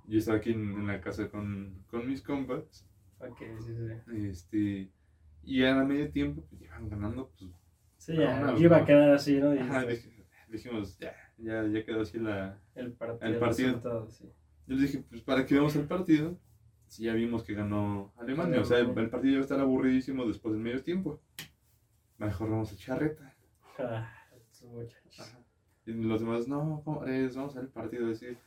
[0.07, 2.87] Yo estaba aquí en, en la casa con, con mis compas.
[3.18, 4.27] Ok, sí, sí.
[4.29, 4.90] Este,
[5.42, 7.51] y a la medio tiempo pues, iban ganando, pues
[7.97, 9.53] Sí, ya, no, iba a quedar así, ¿no?
[9.53, 9.87] Ajá,
[10.49, 12.61] dijimos, ya, ya, ya quedó así la...
[12.75, 13.33] el partido.
[13.33, 14.11] el partido.
[14.11, 14.25] sí.
[14.66, 16.38] Yo les dije, pues, ¿para qué vamos al partido?
[16.87, 18.61] Si ya vimos que ganó Alemania.
[18.61, 21.23] O sea, el, el partido iba a estar aburridísimo después del medio tiempo.
[22.18, 23.35] Mejor vamos a charreta.
[23.79, 24.12] Ah,
[24.66, 25.35] muchachos.
[25.87, 28.09] Y los demás, no, compadres, vamos al partido.
[28.09, 28.38] Decir,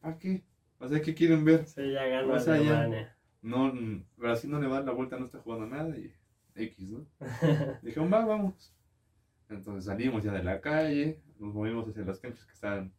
[0.00, 0.44] ¿para qué?
[0.78, 1.66] O sea, ¿qué quieren ver?
[1.66, 3.16] Sí, ya ganó O sea, ya.
[3.42, 3.72] No,
[4.16, 6.14] Brasil no le va a dar la vuelta, no está jugando nada y
[6.54, 7.06] X, ¿no?
[7.82, 8.72] Dijeron, va, vamos.
[9.48, 12.92] Entonces salimos ya de la calle, nos movimos hacia las canchas que están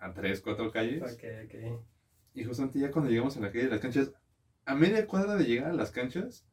[0.00, 1.02] a tres, cuatro calles.
[1.02, 1.82] ok, ok.
[2.34, 4.12] Y justamente ya cuando llegamos a la calle de las canchas,
[4.64, 6.46] a media cuadra de llegar a las canchas,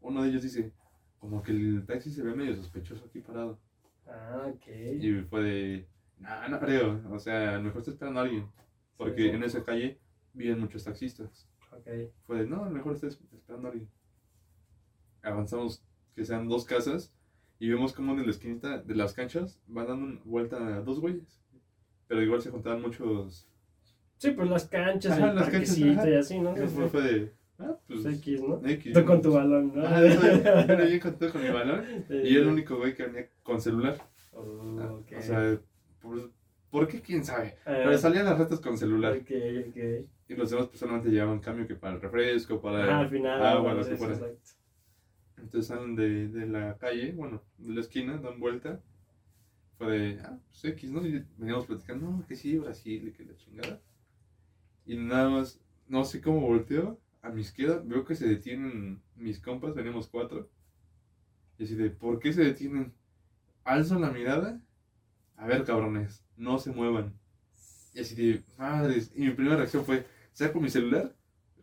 [0.00, 0.72] uno de ellos dice,
[1.18, 3.60] como que el taxi se ve medio sospechoso aquí parado.
[4.14, 4.66] Ah, ok.
[5.00, 8.46] Y fue de, no, no creo, o sea, a lo mejor está esperando a alguien.
[8.96, 9.34] Porque Sí, sí.
[9.36, 9.98] en esa calle
[10.34, 11.48] viven muchos taxistas.
[11.72, 11.86] Ok.
[12.26, 13.88] Fue de, no, a lo mejor está es- esperando a alguien.
[15.22, 15.82] Avanzamos,
[16.14, 17.12] que sean dos casas,
[17.58, 21.00] y vemos como en la esquinita de las canchas van dando una vuelta a dos
[21.00, 21.40] güeyes.
[22.08, 23.46] Pero igual se juntaban muchos.
[24.18, 26.54] Sí, pues las canchas, el las canchas, y así, ¿no?
[26.54, 28.00] Eso fue, fue de, ah, pues.
[28.02, 28.60] Pues X, ¿no?
[28.66, 28.92] X.
[28.92, 29.84] Tú con tu balón, ¿no?
[29.86, 30.08] Ajá, yo
[30.88, 31.84] yo contento con mi balón.
[32.08, 32.14] Sí.
[32.14, 33.96] Y era el único güey que venía con celular.
[34.32, 35.12] Oh, ok.
[35.18, 35.60] O sea,
[36.00, 36.22] pues,
[36.70, 37.00] ¿por qué?
[37.00, 37.48] ¿Quién sabe?
[37.48, 39.12] Eh, Pero salían las retas con celular.
[39.16, 39.30] Ok,
[39.68, 39.76] ok.
[40.28, 43.44] Y los demás pues solamente llevaban cambio que para el refresco, para Ajá, al final.
[43.44, 44.14] agua, no, lo que sí, fuera.
[44.14, 44.50] exacto.
[45.36, 48.80] Entonces salen de, de la calle, bueno, de la esquina, dan vuelta.
[49.76, 51.04] Fue de, ah, pues X, ¿no?
[51.06, 53.80] Y veníamos platicando, no, que sí, Brasil, y que la chingada.
[54.86, 59.40] Y nada más, no sé cómo volteo, a mi izquierda, veo que se detienen mis
[59.40, 60.50] compas, venimos cuatro.
[61.58, 62.92] Y así de, ¿por qué se detienen?
[63.64, 64.60] Alzo la mirada,
[65.36, 67.14] a ver, cabrones, no se muevan.
[67.94, 71.14] Y así de, madres, y mi primera reacción fue, saco mi celular,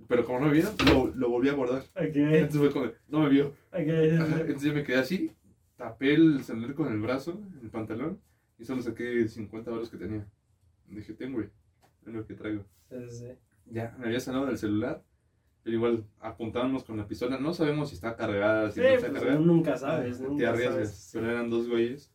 [0.07, 1.81] pero como no me vieron, lo, lo volví a guardar.
[1.95, 3.47] Ok, Entonces fue como, no me vio.
[3.71, 4.21] ok.
[4.21, 5.31] Ajá, Entonces yo me quedé así,
[5.75, 8.21] tapé el celular con el brazo, el pantalón,
[8.57, 10.25] Y solo saqué 50 euros que tenía.
[10.87, 11.49] Dije, ten, güey,
[12.07, 12.65] es lo que traigo.
[12.89, 13.25] Sí, sí.
[13.65, 15.03] Ya, me había sanado del celular.
[15.73, 17.38] Igual apuntábamos con la pistola.
[17.39, 19.39] No sabemos si está cargada, si Sí, no está pues, cargada.
[19.39, 20.73] nunca sabes, Te nunca arriesgas.
[20.75, 21.10] sabes.
[21.13, 22.12] Pero eran dos güeyes.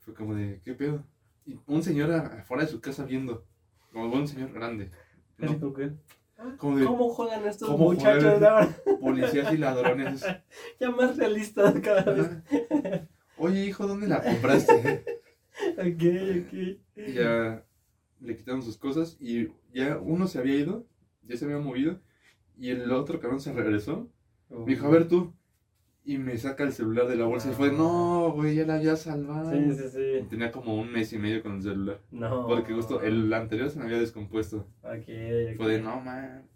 [0.00, 1.04] Fue como de, ¿qué pedo?
[1.46, 3.46] Y un señor afuera de su casa viendo.
[3.92, 4.90] Como un señor grande.
[5.38, 5.72] ¿no?
[5.74, 5.92] que,
[6.58, 8.76] Como de ¿Cómo juegan estos ¿Cómo muchachos de ahora?
[9.00, 10.24] policías y ladrones.
[10.80, 12.30] Ya más realistas cada vez.
[13.36, 15.04] Oye, hijo, ¿dónde la compraste?
[15.72, 16.02] Ok,
[16.46, 16.52] ok.
[16.96, 17.64] Y ya
[18.20, 20.86] le quitaron sus cosas y ya uno se había ido,
[21.22, 22.00] ya se había movido.
[22.58, 24.08] Y el otro cabrón se regresó.
[24.50, 25.32] Me dijo, a ver tú.
[26.06, 28.94] Y me saca el celular de la bolsa y fue, no, güey, ya la había
[28.94, 29.50] salvado.
[29.50, 29.88] Sí, sí, Y
[30.20, 30.26] sí.
[30.28, 32.00] Tenía como un mes y medio con el celular.
[32.10, 32.46] No.
[32.46, 34.66] Porque justo el anterior se me había descompuesto.
[34.82, 35.56] Ok, ok.
[35.56, 36.46] Fue de, no, man.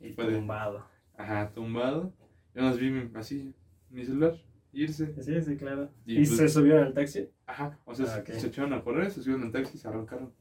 [0.00, 0.86] Y fue de- tumbado.
[1.16, 2.12] Ajá, tumbado.
[2.54, 3.52] Yo nos vi así,
[3.90, 4.36] mi celular,
[4.72, 5.12] irse.
[5.22, 5.90] Sí, sí, claro.
[6.06, 7.28] Y ¿Y, pues- se subieron al taxi?
[7.46, 10.32] Ajá, o sea, Ah, se echaron a correr, se subieron al taxi y se arrancaron.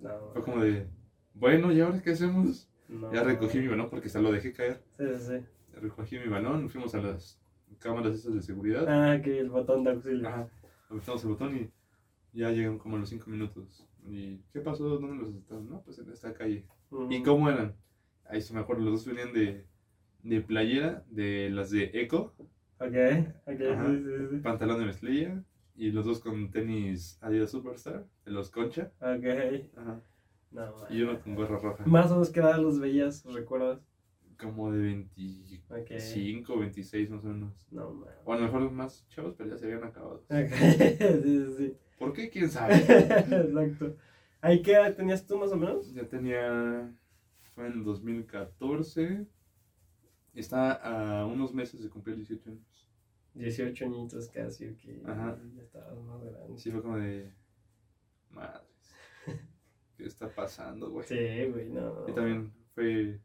[0.00, 0.10] No.
[0.34, 0.86] Fue como de,
[1.32, 2.68] bueno, ¿y ahora qué hacemos?
[2.92, 3.12] No.
[3.12, 4.82] Ya recogí mi balón porque hasta lo dejé caer.
[4.98, 5.78] Sí, sí, sí.
[5.80, 7.40] Recogí mi balón, fuimos a las
[7.78, 8.84] cámaras esas de seguridad.
[8.88, 10.28] Ah, que el botón de auxilio.
[10.28, 10.48] Ajá,
[10.88, 11.70] apretamos el botón y
[12.38, 13.88] ya llegan como a los 5 minutos.
[14.06, 14.84] ¿Y qué pasó?
[14.98, 15.68] ¿Dónde los estaban?
[15.68, 16.66] No, pues en esta calle.
[16.90, 17.12] Mm.
[17.12, 17.74] ¿Y cómo eran?
[18.24, 19.66] Ahí sí me acuerdo, los dos venían de,
[20.22, 22.34] de playera, de las de Eco,
[22.78, 22.94] Ok,
[23.46, 23.86] ok, Ajá.
[23.90, 24.36] sí, sí, sí.
[24.38, 25.44] pantalón de mezclilla,
[25.76, 28.90] y los dos con tenis Adidas Superstar, de los Concha.
[29.00, 29.24] Ok.
[29.76, 30.02] Ajá.
[30.52, 31.84] No, Y uno con gorra roja.
[31.86, 33.80] Más o menos qué edad los veías, ¿recuerdas?
[34.38, 36.60] Como de 25, Ok.
[36.60, 37.66] 26 más o menos.
[37.70, 38.08] No, man.
[38.24, 40.24] O a lo mejor más chavos, pero ya se habían acabado.
[40.28, 40.52] Ok,
[41.22, 42.28] sí, sí, ¿Por qué?
[42.28, 42.54] ¿Quién sí.
[42.54, 42.74] sabe?
[42.76, 43.96] Exacto.
[44.40, 45.92] ¿Ahí qué edad tenías tú más o menos?
[45.92, 46.92] ya tenía...
[47.54, 49.26] Fue en el 2014.
[50.34, 52.88] Está a unos meses de cumplir 18 años.
[53.34, 55.06] 18 añitos casi, ok.
[55.06, 55.38] Ajá.
[55.54, 56.58] Ya estabas más grande.
[56.58, 57.32] Sí, fue como de...
[58.30, 58.71] Madres.
[60.02, 61.06] ¿Qué está pasando, güey?
[61.06, 61.14] Sí,
[61.52, 62.04] güey, no.
[62.08, 63.20] Y también fue...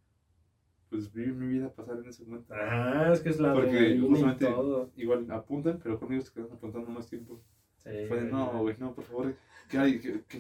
[0.90, 2.54] Pues vi mi vida pasar en ese momento.
[2.54, 4.92] Ah, es que es la Porque adrenalina y justamente- todo.
[4.96, 7.42] Igual apuntan, pero conmigo se quedan apuntando más tiempo.
[7.78, 9.36] Sí, Fue de, no, güey, no, por favor,
[9.70, 10.40] que, hay, que, que,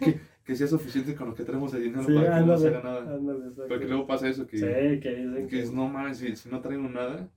[0.00, 2.60] que- que sea suficiente con lo que tenemos de dinero Sí, para que no ándale,
[2.60, 3.14] se haga nada.
[3.16, 3.50] ándale.
[3.68, 4.64] Porque luego pasa eso, que, Sí,
[5.00, 7.28] que dicen que es, no mames, si, si no traigo nada,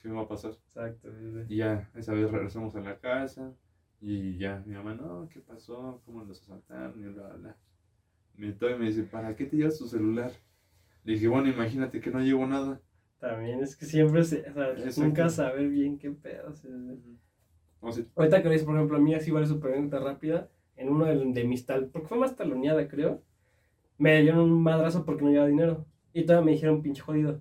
[0.00, 0.50] ¿qué me va a pasar?
[0.66, 1.08] Exacto.
[1.48, 3.54] Y ya, esa vez regresamos a la casa
[4.02, 6.02] y ya, mi mamá, no, ¿qué pasó?
[6.04, 7.00] ¿Cómo los asaltaron?
[7.00, 7.56] Y bla, bla, bla.
[8.36, 10.32] Me toca y me dice, ¿para qué te llevas tu celular?
[11.04, 12.80] Le dije, bueno, imagínate que no llevo nada.
[13.20, 16.50] También es que siempre se, o sea, nunca saber bien qué pedo.
[16.50, 20.48] O sea, Ahorita que lo dices, por ejemplo, a mí así igual súper anécdota rápida,
[20.76, 23.22] en uno de, de mis tal, porque fue más taloneada, creo,
[23.98, 25.86] me dieron un madrazo porque no llevaba dinero.
[26.12, 27.40] Y todavía me dijeron pinche jodido.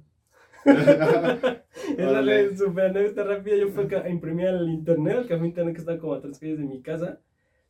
[0.65, 1.63] Esa
[1.97, 2.45] Órale.
[2.45, 3.55] es súper anécdota rápida.
[3.55, 6.59] Yo fui a imprimir al internet, al café internet que está como a tres calles
[6.59, 7.19] de mi casa.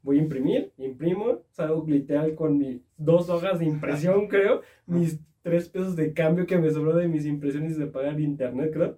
[0.03, 5.69] Voy a imprimir, imprimo, salgo literal con mis dos hojas de impresión, creo, mis tres
[5.69, 8.97] pesos de cambio que me sobró de mis impresiones de pagar internet, creo,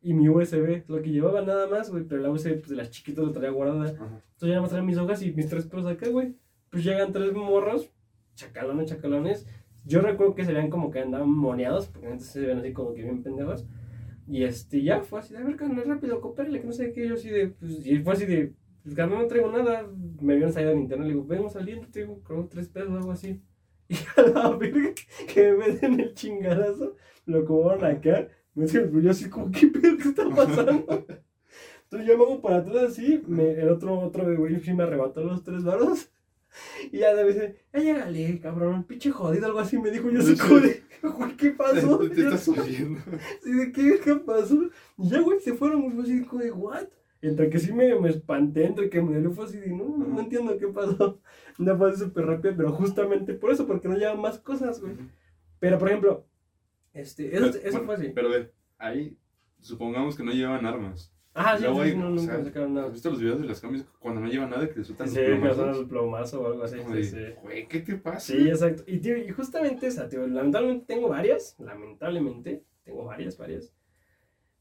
[0.00, 2.90] y mi USB, lo que llevaba nada más, güey, pero la USB pues, de las
[2.90, 3.90] chiquitas lo traía guardada.
[3.90, 4.04] Ajá.
[4.04, 6.34] Entonces ya nada más mis hojas y mis tres pesos acá, güey.
[6.70, 7.90] Pues llegan tres morros,
[8.34, 9.46] chacalones, chacalones.
[9.88, 12.94] Yo recuerdo que se veían como que andaban moneados, porque antes se ven así como
[12.94, 13.66] que bien pendejos.
[14.26, 17.08] Y este, ya fue así de, a ver, carnal, rápido, coopérale, que no sé qué.
[17.08, 19.88] Yo así de, pues, y fue así de, pues, carnal, no traigo nada.
[20.20, 23.12] Me habían salido en internet, le digo, vengo saliendo, tengo como tres pesos o algo
[23.12, 23.42] así.
[23.90, 24.92] Y a la verga,
[25.32, 28.28] que me meten el chingadazo, lo acomodaron acá.
[28.54, 31.06] Me dicen, yo así como, ¿qué pedo que está pasando?
[31.84, 35.22] Entonces yo me hago para atrás así, me- el otro, otro güey sí me arrebató
[35.24, 36.10] los tres varos.
[36.92, 40.10] Y ya me dice, ya llegale, cabrón, pinche jodido, algo así me dijo.
[40.10, 41.98] Yo así como de, güey, ¿qué pasó?
[41.98, 43.00] Te Yo estás así, oyendo.
[43.40, 44.70] así de, ¿qué, ¿qué pasó?
[44.96, 46.88] Y ya, güey, se fueron, fue así como de, ¿what?
[47.20, 50.06] Entre que sí me, me espanté, entre que me dolió, fue así de, no, no,
[50.06, 51.20] no entiendo qué pasó.
[51.58, 54.94] Una fue súper rápida, pero justamente por eso, porque no llevan más cosas, güey.
[55.58, 56.26] Pero, por ejemplo,
[56.92, 58.08] este, eso, Pero, eso bueno, fue así.
[58.14, 59.18] Pero ve, ahí
[59.60, 61.12] supongamos que no llevan armas.
[61.38, 62.86] Ajá, sí, sí, no, nunca sea, sacaron nada.
[62.88, 65.20] ¿Has visto los videos de las cambias cuando no llevan nada que les sueltan Sí,
[65.20, 65.88] los plomazos?
[65.88, 67.16] plomazo o algo así, Como sí, sí.
[67.42, 68.20] Güey, ¿qué te pasa?
[68.20, 68.82] Sí, exacto.
[68.88, 73.72] Y, tío, y justamente esa, tío, lamentablemente tengo varias, lamentablemente, tengo varias, varias.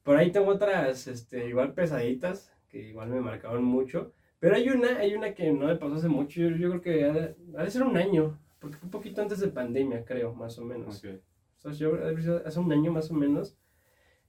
[0.03, 4.13] Por ahí tengo otras, este, igual pesaditas, que igual me marcaron mucho.
[4.39, 7.05] Pero hay una, hay una que no me pasó hace mucho, yo, yo creo que
[7.05, 10.35] ha de, ha de ser un año, porque fue un poquito antes de pandemia, creo,
[10.35, 11.03] más o menos.
[11.03, 11.11] Ok.
[11.57, 11.97] O sea, yo
[12.45, 13.57] hace un año más o menos.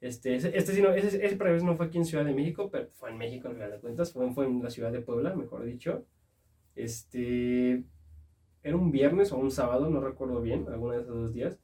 [0.00, 2.88] Este, este sí no, ese, ese para no fue aquí en Ciudad de México, pero
[2.94, 5.64] fue en México al final de cuentas, fue, fue en la ciudad de Puebla, mejor
[5.64, 6.04] dicho.
[6.76, 7.82] Este,
[8.62, 11.58] era un viernes o un sábado, no recuerdo bien, alguno de esos dos días.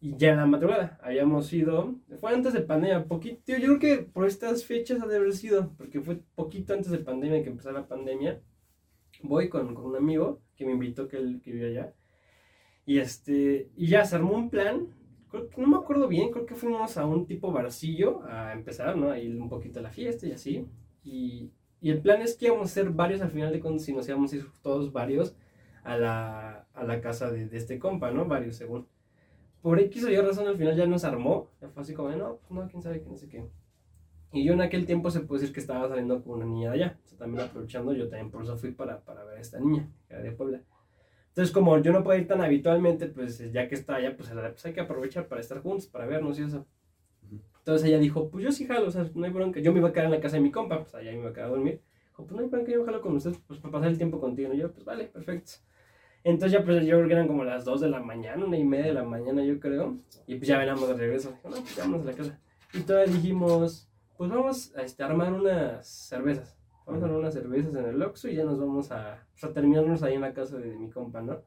[0.00, 3.98] Y ya en la madrugada habíamos ido, fue antes de pandemia, poquito, yo creo que
[3.98, 7.72] por estas fechas ha de haber sido, porque fue poquito antes de pandemia que empezó
[7.72, 8.40] la pandemia.
[9.22, 11.94] voy con, con un amigo que me invitó, que él que vive allá.
[12.84, 14.88] Y, este, y ya se armó un plan.
[15.32, 18.96] Creo que- no me acuerdo bien, creo que fuimos a un tipo barcillo a empezar,
[18.96, 19.10] ¿no?
[19.12, 20.68] A ir un poquito a la fiesta y así.
[21.04, 21.50] Y,
[21.82, 24.08] y el plan es que íbamos a ser varios al final de cuentas, si nos
[24.08, 25.36] íbamos a ir todos varios
[25.84, 28.26] a la, a la casa de, de este compa, ¿no?
[28.26, 28.88] Varios según.
[29.62, 31.50] Por X o Y razón al final ya nos armó.
[31.60, 33.48] Ya fue así como, de, no, pues no, quién sabe, qué no sé qué.
[34.32, 36.76] Y yo en aquel tiempo se puede decir que estaba saliendo con una niña de
[36.76, 36.98] allá.
[37.04, 39.90] O sea, también aprovechando, yo también por eso fui para, para ver a esta niña,
[40.08, 40.62] que era de Puebla.
[41.32, 44.66] Entonces, como yo no puedo ir tan habitualmente, pues ya que está allá, pues, pues
[44.66, 46.66] hay que aprovechar para estar juntos, para vernos y eso.
[47.58, 49.58] Entonces ella dijo, pues yo sí jalo, o sea, no hay bronca.
[49.60, 51.30] Yo me iba a quedar en la casa de mi compa, pues allá me iba
[51.30, 51.80] a quedar a dormir.
[52.08, 54.52] Dijo, pues no hay bronca, yo jalo con ustedes, pues para pasar el tiempo contigo.
[54.52, 55.52] Y yo, pues vale, perfecto.
[56.24, 58.64] Entonces ya pues yo creo que eran como las 2 de la mañana, una y
[58.64, 59.96] media de la mañana yo creo.
[60.26, 61.30] Y pues ya veníamos de regreso.
[61.30, 62.38] Dijo, no, pues vámonos a la casa.
[62.74, 66.61] Y todavía dijimos, pues vamos a este, armar unas cervezas.
[66.86, 69.52] Vamos a armar unas cervezas en el Oxxo y ya nos vamos a, pues, a
[69.52, 71.42] terminarnos ahí en la casa de mi compa, ¿no?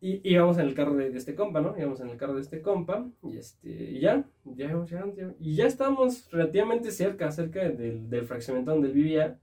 [0.00, 1.76] Y íbamos en el carro de, de este compa, ¿no?
[1.76, 5.34] Íbamos en el carro de este compa y, este, y ya, ya íbamos llegando, ya-
[5.40, 9.40] y ya estábamos relativamente cerca, cerca del, del fraccionamiento donde él vivía.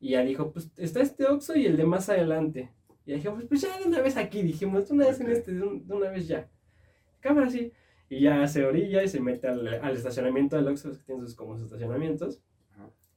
[0.00, 2.70] Y ya dijo, pues está este Oxxo y el de más adelante.
[3.06, 5.52] Y ya dijimos, pues ya de una vez aquí, dijimos, de una vez en este,
[5.54, 6.50] de, un- de una vez ya.
[7.20, 7.72] Cámara sí.
[8.10, 11.34] Y ya se orilla y se mete al, al estacionamiento del Oxxo, que tiene sus
[11.34, 12.42] como sus estacionamientos.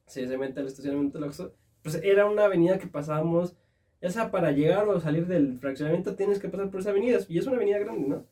[0.08, 0.10] Ajá.
[0.10, 1.52] Sí, se mete al estacionamiento del Oxxo.
[1.82, 3.56] Pues era una avenida que pasábamos,
[4.00, 7.18] ya sea para llegar o salir del fraccionamiento tienes que pasar por esa avenida.
[7.28, 8.24] Y es una avenida grande, ¿no?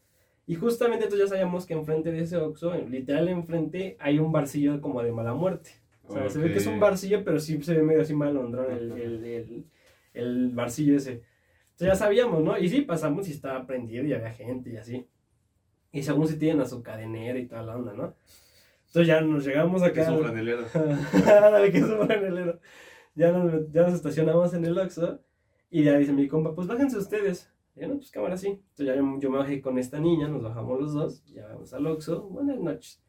[0.47, 4.81] Y justamente entonces ya sabíamos que enfrente de ese Oxxo, literal enfrente, hay un barcillo
[4.81, 5.71] como de mala muerte.
[6.09, 8.71] O sea, se ve que es un barcillo, pero sí se ve medio así malondrón
[8.71, 9.65] el, el, el,
[10.15, 11.23] el barcillo ese.
[11.73, 12.57] Entonces ya sabíamos, ¿no?
[12.57, 15.07] Y sí, pasamos y estaba prendido y había gente y así.
[15.93, 18.15] Y según si tienen a su cadenera y toda la onda, ¿no?
[18.87, 20.05] Entonces ya nos llegamos acá.
[21.71, 22.61] que es un franelero.
[23.15, 25.21] Ya nos, ya nos estacionamos en el Oxxo
[25.71, 27.53] y ya dice mi compa, pues bájense ustedes.
[27.75, 28.49] Y yo, no, pues cámara, sí.
[28.49, 31.73] Entonces ya yo, yo me bajé con esta niña, nos bajamos los dos, ya vamos
[31.75, 32.23] al Oxxo.
[32.29, 33.03] Buenas noches.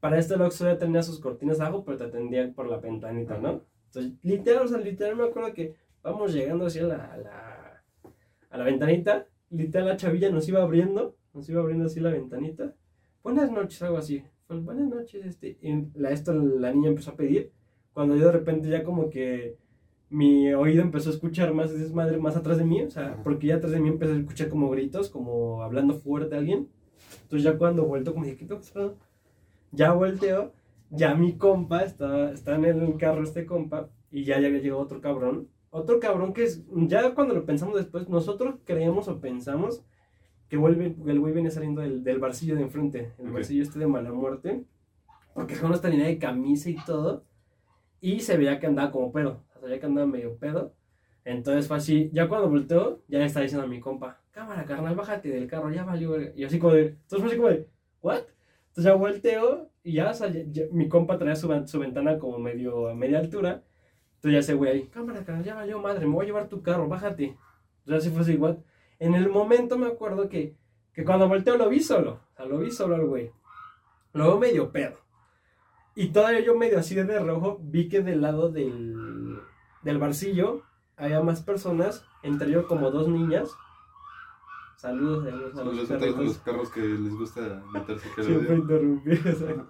[0.00, 3.38] Para esto el Oxxo ya tenía sus cortinas abajo, pero te atendía por la ventanita,
[3.38, 3.62] ¿no?
[3.86, 7.84] Entonces, literal, o sea, literal me acuerdo que vamos llegando así a la, a la,
[8.50, 12.74] a la ventanita, literal la chavilla nos iba abriendo, nos iba abriendo así la ventanita.
[13.22, 14.22] Buenas noches, algo así.
[14.54, 15.58] Pues, buenas noches, este.
[15.62, 17.50] Y la, esto la niña empezó a pedir,
[17.92, 19.56] cuando yo de repente ya como que
[20.10, 23.56] mi oído empezó a escuchar más desmadre más atrás de mí, o sea, porque ya
[23.56, 26.68] atrás de mí empecé a escuchar como gritos, como hablando fuerte a alguien.
[27.22, 28.96] Entonces ya cuando vuelto como dije, ¿qué pasando?
[29.72, 30.52] Ya volteo,
[30.88, 34.82] ya mi compa está, está en el carro este compa y ya, ya había llegado
[34.82, 35.48] otro cabrón.
[35.70, 39.82] Otro cabrón que es, ya cuando lo pensamos después, nosotros creemos o pensamos
[40.48, 43.34] que vuelve, el güey viene saliendo del, del barcillo de enfrente, el Ok.
[43.34, 44.64] barcillo este de mala muerte,
[45.34, 47.24] porque con esta línea de camisa y todo,
[48.00, 50.74] y se veía que andaba como pedo, o se veía que andaba medio pedo.
[51.24, 54.94] Entonces fue así, ya cuando volteó, ya le estaba diciendo a mi compa, cámara, carnal,
[54.94, 56.10] bájate del carro, ya valió.
[56.12, 56.32] verga".
[56.36, 57.66] Y yo así como de, entonces fue así como de,
[58.02, 58.18] ¿what?
[58.68, 62.38] Entonces ya volteo y ya, o sea, ya- mi compa traía su, su ventana como
[62.38, 63.62] medio a media altura.
[64.16, 66.60] Entonces ya ese güey ahí, cámara, carnal, ya valió madre, me voy a llevar tu
[66.62, 67.36] carro, bájate.
[67.86, 68.56] Entonces así fue así, what?
[69.04, 70.56] En el momento me acuerdo que,
[70.94, 73.30] que cuando volteo lo vi solo, o sea, lo vi solo al güey.
[74.14, 74.98] Lo veo medio pedo.
[75.94, 79.40] Y todavía yo medio así de rojo vi que del lado del,
[79.82, 80.62] del barcillo
[80.96, 83.50] había más personas, entre ellos como dos niñas.
[84.76, 89.28] Saludos, saludos a los de los perros que les gusta meterse que Siempre interrumpir.
[89.28, 89.66] o sea.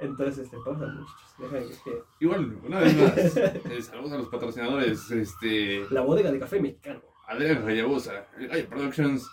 [0.00, 1.34] Entonces, este, pausa, muchachos.
[1.38, 6.38] Deja que- Igual, una vez más, eh, saludos a los patrocinadores, este, La bodega de
[6.38, 7.00] café mexicano.
[7.26, 9.28] Adrián Rayabusa, el Gallo Productions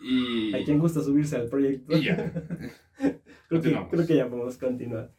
[0.00, 1.96] y, ¿A quién gusta subirse al proyecto?
[1.96, 2.32] y ya.
[3.48, 5.12] creo, que, creo que ya podemos continuar.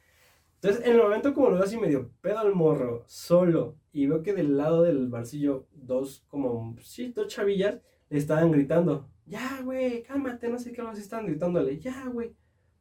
[0.61, 4.23] Entonces, en el momento como lo veo así medio pedo al morro, solo, y veo
[4.23, 7.79] que del lado del barcillo, dos, como, sí, dos chavillas,
[8.09, 12.33] le estaban gritando, ya, güey, cálmate, no sé qué, más estaban gritándole, ya, güey.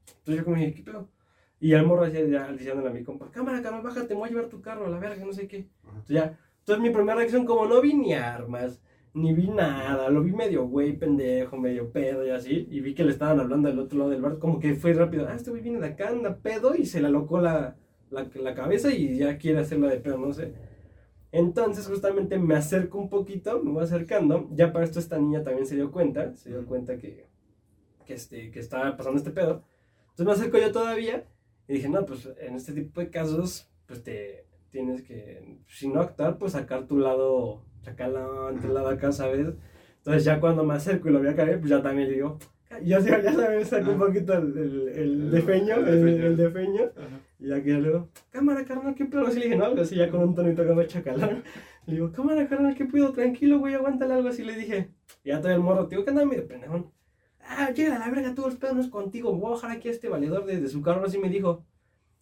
[0.07, 1.11] Entonces yo como dije, ¿qué pedo?
[1.59, 4.33] Y al morro decía, ya, diciéndole a mi compa, cámara, cámara, bájate, me voy a
[4.33, 5.69] llevar tu carro a la verga, no sé qué.
[5.85, 8.81] Entonces ya, entonces mi primera reacción, como no vi ni armas,
[9.17, 13.03] ni vi nada, lo vi medio güey, pendejo, medio pedo y así, y vi que
[13.03, 15.63] le estaban hablando del otro lado del bar, como que fue rápido, ah, este güey
[15.63, 17.77] viene de acá, anda pedo, y se le alocó la,
[18.11, 20.53] la, la cabeza y ya quiere hacerla de pedo, no sé.
[21.33, 25.67] Entonces justamente me acerco un poquito, me voy acercando, ya para esto esta niña también
[25.67, 27.27] se dio cuenta, se dio cuenta que,
[28.05, 29.65] que, este, que estaba pasando este pedo.
[30.11, 31.25] Entonces me acerco yo todavía
[31.69, 36.03] y dije, no, pues en este tipo de casos, pues te tienes que, si no
[36.03, 39.47] actuar, pues sacar tu lado chacalón, tu lado acá, ¿sabes?
[39.99, 42.39] Entonces ya cuando me acerco y lo voy a caer, pues ya también digo,
[42.83, 46.83] Ya, ya, ya sabes, sacó un poquito el, el, el defeño, el el, defeño.
[46.97, 47.21] Ajá.
[47.39, 49.27] Y ya que luego, cámara, carnal, ¿qué pedo?
[49.27, 51.45] Así le dije, no, algo así, ya con un tonito que me chacalón.
[51.87, 53.13] Le digo, cámara, carnal, ¿qué pedo?
[53.13, 54.43] Tranquilo, güey, aguántale algo así.
[54.45, 54.91] Le dije,
[55.23, 56.93] y ya todavía el morro, te digo, que anda medio pendejón.
[57.41, 59.33] Ah, llega la verga, todo el pedo no es contigo.
[59.33, 61.65] Voy a bajar aquí a este valedor desde su carro, así me dijo.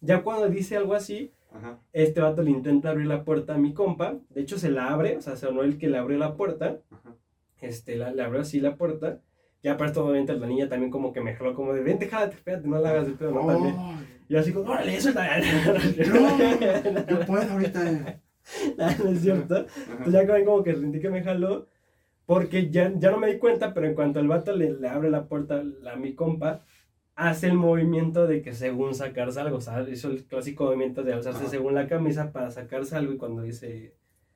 [0.01, 1.79] Ya cuando dice algo así, Ajá.
[1.93, 4.17] este vato le intenta abrir la puerta a mi compa.
[4.29, 6.79] De hecho, se la abre, o sea, sonó el que le abrió la puerta.
[6.91, 7.15] Ajá.
[7.61, 9.19] Este, la, le abrió así la puerta.
[9.63, 12.35] Ya para esto, obviamente, la niña también como que me jaló como de, vente, jálate,
[12.35, 13.75] espérate, no la hagas de pedo, no, también.
[14.29, 18.19] Y yo así como, órale, eso No, yo puedo ahorita.
[18.77, 19.55] no es cierto.
[19.55, 19.65] Ajá.
[19.91, 21.67] Entonces ya como- como que sentí que me jaló.
[22.27, 25.11] Porque ya, ya no me di cuenta, pero en cuanto el vato le, le abre
[25.11, 26.63] la puerta a mi compa,
[27.15, 29.89] hace el movimiento de que según sacarse algo, ¿sabes?
[29.89, 31.49] Hizo el clásico movimiento de alzarse Ajá.
[31.49, 33.95] según la camisa para sacarse algo y cuando dice,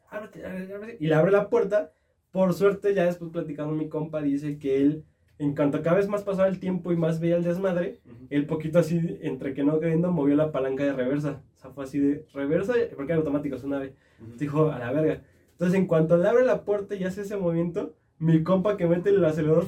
[0.10, 1.92] ábrete, ábrete, ábrete", y le abre la puerta,
[2.32, 5.04] por suerte ya después platicando mi compa dice que él,
[5.40, 8.28] en cuanto cada vez más pasaba el tiempo y más veía el desmadre, Ujú.
[8.30, 11.42] el poquito así, entre que no queriendo, movió la palanca de reversa.
[11.58, 13.94] O sea, fue así de reversa, porque era automático, es una vez.
[14.38, 15.22] Dijo, a la verga.
[15.52, 19.10] Entonces, en cuanto le abre la puerta y hace ese movimiento, mi compa que mete
[19.10, 19.66] el acelerador.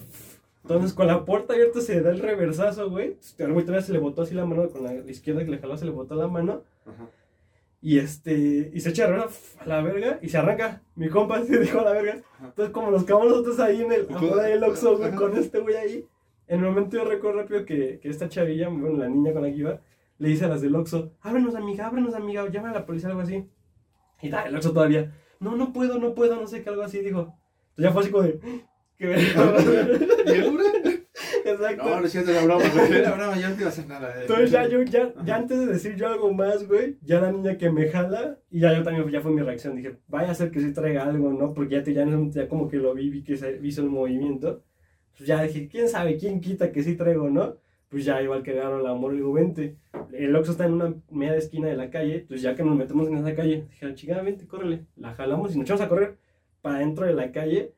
[0.64, 3.18] Entonces, con la puerta abierta se da el reversazo, güey.
[3.38, 5.76] El güey todavía se le botó así la mano, con la izquierda que le jaló
[5.78, 6.64] se le botó la mano.
[6.86, 7.10] Ajá.
[7.84, 10.84] Y este, y se echa a la verga y se arranca.
[10.96, 12.22] Mi compa se dijo a la verga.
[12.40, 15.76] Entonces, como nos quedamos nosotros ahí en el, afuera del Oxxo, güey, con este güey
[15.76, 16.08] ahí.
[16.48, 19.50] En el momento yo recuerdo rápido que, que esta chavilla, bueno, la niña con la
[19.50, 19.82] que iba,
[20.20, 23.22] le dice a las del Oxxo, ábrenos amiga, ábrenos amiga, llama a la policía, algo
[23.22, 23.50] así.
[24.22, 27.00] Y tal, el Oxxo todavía, no, no puedo, no puedo, no sé qué, algo así,
[27.00, 27.36] dijo.
[27.72, 28.40] Entonces ya fue así como de,
[29.02, 29.18] qué
[30.26, 30.66] ¿Y el hombre?
[31.46, 31.84] Exacto.
[31.84, 33.02] No, no es cierto, la broma, güey.
[33.02, 34.16] Broma, yo no te iba a hacer nada.
[34.16, 34.22] eh.
[34.22, 37.58] Entonces ya yo, ya, ya antes de decir yo algo más, güey, ya la niña
[37.58, 40.52] que me jala, y ya yo también, ya fue mi reacción, dije, vaya a ser
[40.52, 41.54] que sí traiga algo, ¿no?
[41.54, 44.64] Porque ya, te, ya, ya como que lo vi, vi que se hizo el movimiento.
[45.18, 46.18] Pues ya dije, ¿quién sabe?
[46.18, 47.58] ¿Quién quita que sí traigo, no?
[47.90, 49.78] Pues ya igual que agarraron la amor, le digo, vente.
[50.14, 53.08] El Oxxo está en una media esquina de la calle, pues ya que nos metemos
[53.10, 54.86] en esa calle, dije, chingada, vente, córrele.
[54.96, 56.18] La jalamos y nos echamos a correr
[56.62, 57.74] para dentro de la calle.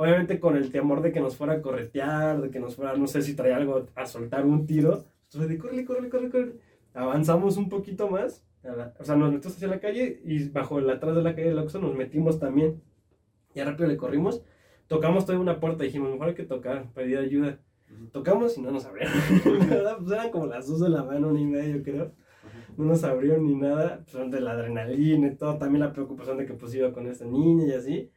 [0.00, 3.08] Obviamente con el temor de que nos fuera a corretear, de que nos fuera, no
[3.08, 5.04] sé si traía algo a soltar un tiro.
[5.24, 6.52] Entonces, de córrele, córrele, córrele, córrele.
[6.94, 10.88] Avanzamos un poquito más, la- o sea, nos metimos hacia la calle y bajo el
[10.88, 12.80] atrás de la calle del Oxxo nos metimos también.
[13.56, 14.40] Ya rápido le corrimos,
[14.86, 17.58] tocamos toda una puerta, dijimos, mejor hay que tocar, pedir ayuda.
[17.92, 18.06] Ujú.
[18.12, 19.12] Tocamos y no nos abrieron.
[19.98, 22.12] Pues eran como las dos de la mano, una y media, yo creo.
[22.76, 26.46] No nos abrieron ni nada, pues de la adrenalina y todo, también la preocupación de
[26.46, 28.10] que pues iba con esta niña y así.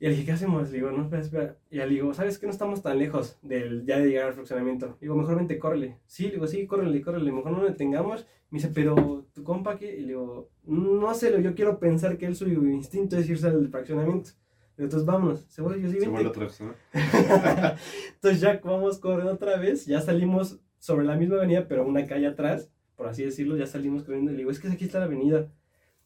[0.00, 0.70] Y le dije, ¿qué hacemos?
[0.70, 1.56] Le digo, no, espera, espera.
[1.70, 2.46] Y le digo, ¿sabes qué?
[2.46, 4.86] No estamos tan lejos del, ya de llegar al fraccionamiento.
[4.86, 5.98] Le digo, mejor vente, córrele.
[6.06, 7.32] Sí, le digo, sí, córrele, córrele.
[7.32, 8.24] Mejor no lo detengamos.
[8.50, 9.96] Me dice, pero tu compa qué?
[9.96, 13.68] Y le digo, no sé, yo quiero pensar que él su instinto es irse al
[13.68, 14.30] fraccionamiento.
[14.76, 15.44] Digo, entonces vámonos.
[15.48, 16.12] Se vuelve, yo sí, Se vente.
[16.12, 16.74] vuelve otra vez, ¿no?
[18.14, 22.28] Entonces ya vamos corriendo otra vez, ya salimos sobre la misma avenida, pero una calle
[22.28, 25.06] atrás, por así decirlo, ya salimos corriendo y le digo, es que aquí está la
[25.06, 25.48] avenida.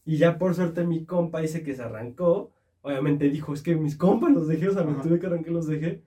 [0.07, 2.51] Y ya por suerte mi compa dice que se arrancó,
[2.83, 5.66] obviamente dijo, es que mis compas los dejé, o sea, me tuve que arrancar los
[5.66, 6.03] dejé,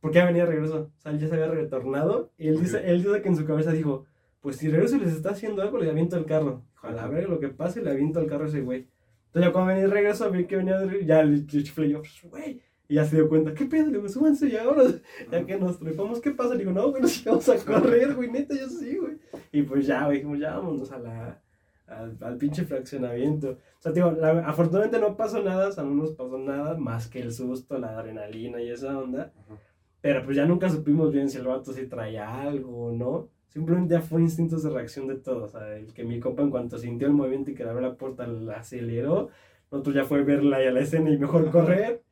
[0.00, 3.02] porque ya venía de regreso, o sea, ya se había retornado, y él, dice, él
[3.02, 4.06] dice que en su cabeza dijo,
[4.40, 6.64] pues si regreso y les está haciendo algo, le aviento el carro.
[6.72, 8.88] Dijo, a verga lo que pase, le aviento el carro a ese güey.
[9.26, 11.98] Entonces ya cuando venía de regreso, vi que venía de regreso, ya le chiflé yo,
[11.98, 12.62] "Pues, güey.
[12.88, 13.86] Y ya se dio cuenta, ¿qué pedo?
[13.86, 14.84] Le digo, súbanse ya ahora.
[15.30, 16.54] Ya que nos trepamos, ¿qué pasa?
[16.54, 19.18] Le digo, no, güey, nos íbamos a correr, güey, neta, yo sí, güey.
[19.52, 21.42] Y pues ya, güey, dijimos, ya vámonos a la,
[21.90, 23.50] al, al pinche fraccionamiento.
[23.50, 27.08] O sea, digo, la- afortunadamente no pasó nada, o sea, no nos pasó nada más
[27.08, 29.32] que el susto, la adrenalina y esa onda.
[29.36, 29.58] Ajá.
[30.00, 33.28] Pero pues ya nunca supimos bien si el vato sí traía algo o no.
[33.48, 35.54] Simplemente ya fue instintos de reacción de todos.
[35.54, 37.88] O sea, el que mi compa en cuanto sintió el movimiento y que le abrió
[37.88, 39.28] la puerta la aceleró.
[39.70, 42.02] Nosotros ya fue verla y a la escena y mejor correr.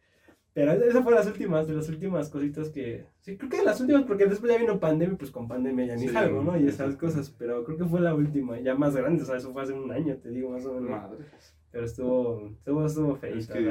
[0.55, 3.05] Pero esa fue las últimas, de las últimas cositas que...
[3.21, 5.95] Sí, creo que de las últimas, porque después ya vino pandemia, pues con pandemia ya
[5.95, 6.59] ni Sí, salgo, ¿no?
[6.59, 9.53] Y esas cosas, pero creo que fue la última, ya más grande, o sea, eso
[9.53, 10.91] fue hace un año, te digo, más o menos.
[10.91, 11.25] Madre.
[11.71, 13.67] Pero estuvo, estuvo, estuvo feito, Es.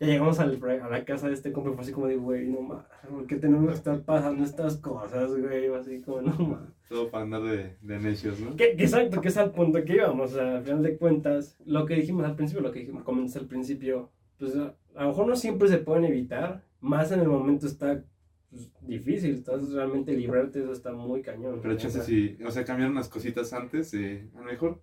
[0.00, 2.48] Ya llegamos al, a la casa de este compa y fue así como de, güey,
[2.48, 5.66] no mames, ¿por qué tenemos que estar pasando estas cosas, güey?
[5.74, 6.70] Así como, no mames.
[6.88, 8.56] Todo para andar de, de necios, ¿no?
[8.56, 11.58] Que, que exacto, que es al punto que íbamos, o sea, al final de cuentas,
[11.66, 14.08] lo que dijimos al principio, lo que dijimos, comentas al principio,
[14.40, 18.02] pues a, lo mejor no siempre se pueden evitar, más en el momento está
[18.50, 21.60] pues, difícil, estás realmente librarte, eso está muy cañón.
[21.62, 24.82] Pero chance si, o sea, cambiar unas cositas antes, eh, a lo mejor,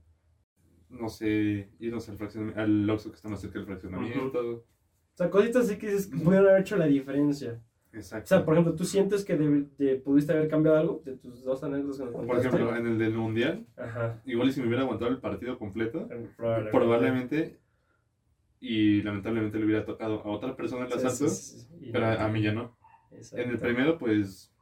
[0.90, 4.40] no sé, irnos al fraccionamiento, al Oxxo que está más cerca del fraccionamiento.
[4.40, 4.64] O
[5.16, 7.60] sea, cositas así que dices, pudieron haber hecho la diferencia.
[7.94, 8.26] Exacto.
[8.26, 11.64] O sea, por ejemplo, ¿tú sientes que de- pudiste haber cambiado algo de tus dos
[11.64, 14.22] anécdotas que Por ejemplo, en el del Mundial, Ajá.
[14.26, 16.72] igual y si me hubiera aguantado el partido completo, Probablemente.
[16.78, 17.58] probablemente,
[18.60, 21.68] y lamentablemente le hubiera tocado a otra persona el asalto, sí, sí, sí.
[21.88, 22.76] Y pero a, a mí ya no.
[23.12, 24.54] En el primero, pues,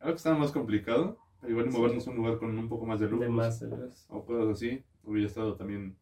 [0.00, 3.00] Algo que estaba más complicado, pero igual movernos a un lugar con un poco más
[3.00, 3.24] de luz.
[4.08, 5.96] O cosas así, hubiera estado también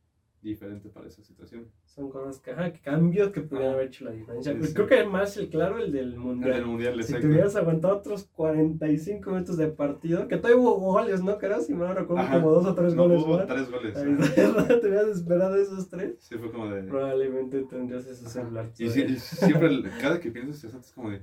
[0.45, 1.67] diferente para esa situación.
[1.85, 4.53] Son cosas que, ajá, que cambios que pudieran haber hecho la diferencia.
[4.53, 4.75] Sí, sí.
[4.75, 6.53] creo que más el claro el del En mundial.
[6.59, 11.23] el mundial, Si te hubieras aguantado otros 45 minutos de partido, que todavía hubo goles,
[11.23, 11.39] ¿no?
[11.39, 12.35] Creo, si me recuerdo, Ajá.
[12.41, 13.95] como dos o tres No, goles hubo tres goles.
[14.35, 16.17] ¿Te hubieras esperado esos tres?
[16.21, 16.83] Sí, fue como de.
[16.85, 18.71] Probablemente tendrías ese celular.
[18.79, 21.23] Y, y siempre, el- cada que piensas eso, es como de,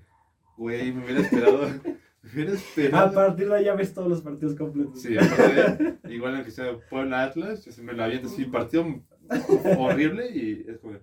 [0.57, 1.59] güey, me hubiera esperado.
[2.24, 3.13] Me hubiera A esperado.
[3.15, 5.01] partir de ahí ya ves todos los partidos completos.
[5.01, 8.86] Sí, aparte, igual aunque sea Puebla Atlas, yo se me la aviento así, partido
[9.77, 10.93] horrible y es como,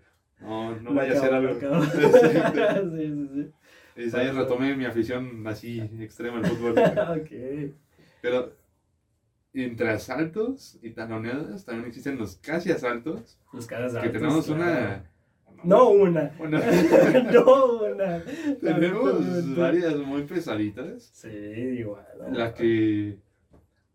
[0.83, 1.55] no, vaya a ser algo.
[1.85, 1.91] sí,
[2.97, 3.53] sí, sí.
[3.97, 6.79] Y ahí retomé mi afición así extrema al fútbol.
[6.79, 7.74] ok.
[8.20, 8.53] Pero
[9.55, 14.61] entre asaltos y taloneadas también existen los casi asaltos, Los caras de que tenemos claro.
[14.62, 15.11] una...
[15.64, 16.33] No una.
[16.39, 16.61] una-
[17.33, 18.22] no una.
[18.61, 21.11] tenemos varias muy pesaditas.
[21.12, 22.07] Sí, igual.
[22.31, 23.18] La que,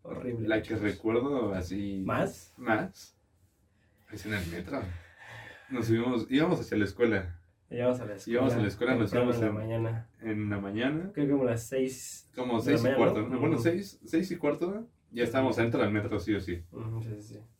[0.02, 0.46] Horrible.
[0.48, 2.52] la que recuerdo así ¿Más?
[2.58, 3.16] más
[4.26, 4.80] en el metro.
[5.70, 7.40] Nos subimos, íbamos hacia la escuela
[7.70, 8.38] Íbamos a la escuela.
[8.38, 10.08] Íbamos a la escuela, nos íbamos en la mañana.
[10.20, 12.30] en la mañana, Creo que como las seis.
[12.36, 13.28] como seis y mañana, cuarto.
[13.28, 13.40] ¿no?
[13.40, 16.62] Bueno, seis, seis y cuarto, ya estábamos dentro del metro, sí o sí.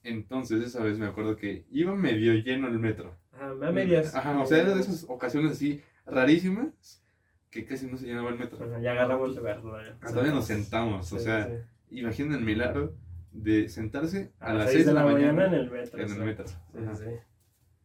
[0.03, 3.17] Entonces esa vez me acuerdo que iba medio lleno el metro.
[3.33, 4.15] Ajá, a medias.
[4.15, 7.03] Ajá, o sea, era de esas ocasiones así rarísimas
[7.51, 8.65] que casi no se llenaba el metro.
[8.65, 9.65] Ajá, ya agarramos lugar.
[9.65, 9.81] ¿no?
[9.81, 9.97] Ya.
[10.01, 11.99] Ah, Todavía nos sentamos, o sea, sí.
[11.99, 12.95] imaginen el milagro
[13.35, 15.99] de sentarse a, A las 6 de la, mañana, en el metro.
[16.01, 16.47] en el metro.
[16.47, 16.55] Sí,
[16.95, 17.05] sí.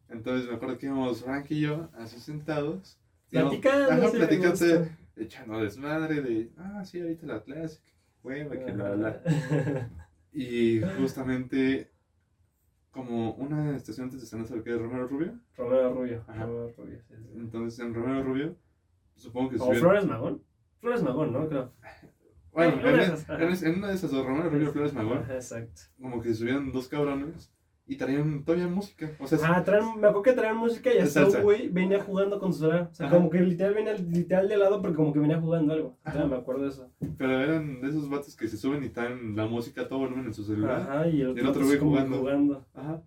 [0.08, 2.98] Entonces me acuerdo que íbamos Frank y yo así sentados.
[3.30, 3.90] Platicando.
[3.92, 4.86] Ajá, platicando,
[5.16, 7.80] echando desmadre de, ah, sí, ahorita la clase,
[8.22, 9.20] hueva, que la, la.
[10.32, 11.90] Y justamente,
[12.92, 16.24] como una estación antes de San Lázaro, que es Romero Rubio, Romero Rubio.
[16.28, 16.44] Ajá.
[16.46, 17.28] Romero Rubio, sí, sí.
[17.36, 18.56] entonces en Romero Rubio,
[19.16, 20.42] supongo que O subieron- Flores Magón.
[20.80, 21.48] Flores Magón, ¿no?
[21.48, 21.72] Creo.
[22.52, 25.82] Bueno, en, esas, en es- en una de esas dos, Romero Rubio Flores Magón, Exacto.
[26.00, 27.52] como que subieron dos cabrones
[27.86, 29.10] y traían todavía música.
[29.18, 32.38] O sea, Ah, traen, me acuerdo que traían música y hasta un güey venía jugando
[32.38, 32.88] con su celular.
[32.90, 33.16] O sea, Ajá.
[33.16, 35.98] como que literal venía literal de lado, pero como que venía jugando algo.
[36.04, 36.18] Ajá.
[36.20, 36.90] Ajá, me acuerdo de eso.
[37.18, 40.26] pero eran de esos vatos que se suben y están la música a todo volumen
[40.26, 40.82] en su celular.
[40.82, 42.18] Ajá, y el, Y el otro güey jugando.
[42.18, 42.66] jugando.
[42.74, 43.02] Ajá,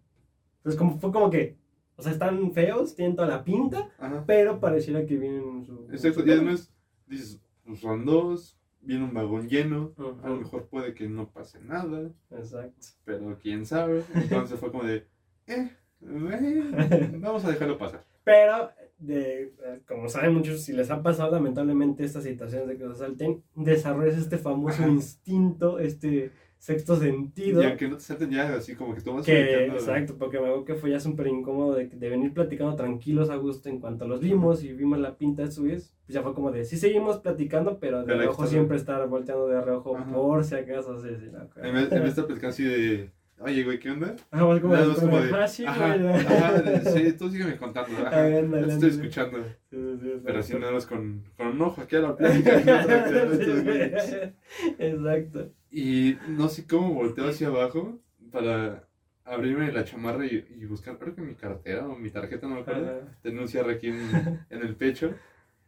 [0.58, 1.58] Entonces, como, fue como que,
[1.96, 4.24] o sea, están feos, tienen toda la pinta, ajá.
[4.26, 5.88] pero pareciera que vienen en su.
[5.92, 6.74] Exacto, y además
[7.08, 11.60] dices, pues son dos, viene un vagón lleno, a lo mejor puede que no pase
[11.62, 12.88] nada, Exacto.
[13.06, 14.04] pero quién sabe.
[14.14, 15.08] Entonces fue como de,
[15.48, 15.70] eh,
[16.02, 18.04] eh, vamos a dejarlo pasar.
[18.24, 19.54] Pero, de,
[19.88, 24.18] como saben muchos, si les ha pasado lamentablemente estas situaciones de que los asalten, desarrollas
[24.18, 24.92] este famoso Ajá.
[24.92, 26.32] instinto, este
[26.64, 27.62] sexto sentido.
[27.62, 30.46] Y aunque no te salten ya así como que tú vas Que, exacto, porque me
[30.46, 34.08] acuerdo que fue ya súper incómodo de, de venir platicando tranquilos a gusto en cuanto
[34.08, 36.78] los vimos y vimos la pinta de su vez, pues ya fue como de, sí
[36.78, 40.10] seguimos platicando, pero de reojo siempre estar volteando de reojo Ajá.
[40.14, 43.64] por si acaso, sí, sí, no, En vez, en vez de platicando así de, oye,
[43.66, 44.16] güey, ¿qué onda?
[44.32, 48.10] Ajá, más como, más de, ah, sí, ajá, güey, ajá, sí, tú sígueme contando, ajá,
[48.10, 49.40] Ah, ándale, ya te estoy escuchando.
[49.70, 52.62] Sí, sí, sí, Pero así nada más con, con un ojo aquí a la plática
[52.66, 54.34] y a
[54.80, 55.52] Exacto.
[55.76, 58.00] Y no sé cómo volteo hacia abajo
[58.32, 58.88] para
[59.26, 62.62] abrirme la chamarra y, y buscar, creo que mi cartera o mi tarjeta, no me
[62.62, 63.02] acuerdo.
[63.24, 63.98] Tenía un cierre aquí en,
[64.50, 65.16] en el pecho.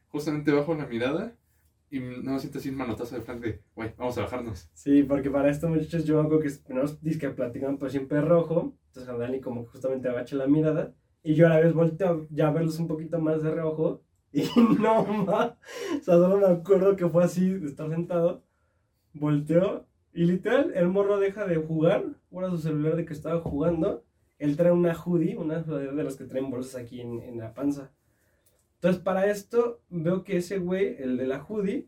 [0.10, 1.36] Justamente bajo la mirada
[1.90, 4.70] y no siento así un manotazo de Frank de, güey, vamos a bajarnos.
[4.74, 8.76] Sí, porque para esto, muchachos, yo acuerdo que nos disque platican por siempre rojo.
[8.88, 10.94] Entonces, Dani como que justamente agacha la mirada.
[11.24, 14.04] Y yo a la vez volteo ya a verlos un poquito más de reojo.
[14.32, 14.44] Y
[14.80, 15.54] no más.
[16.00, 18.44] O sea, solo me acuerdo que fue así, de estar sentado.
[19.14, 19.88] Volteó.
[20.16, 22.06] Y literal, el morro deja de jugar.
[22.32, 24.04] Guarda su celular de que estaba jugando.
[24.40, 27.54] Él trae una hoodie, una sudadera de los que traen bolsas aquí en, en la
[27.54, 27.92] panza.
[28.76, 31.88] Entonces, para esto, veo que ese güey, el de la hoodie.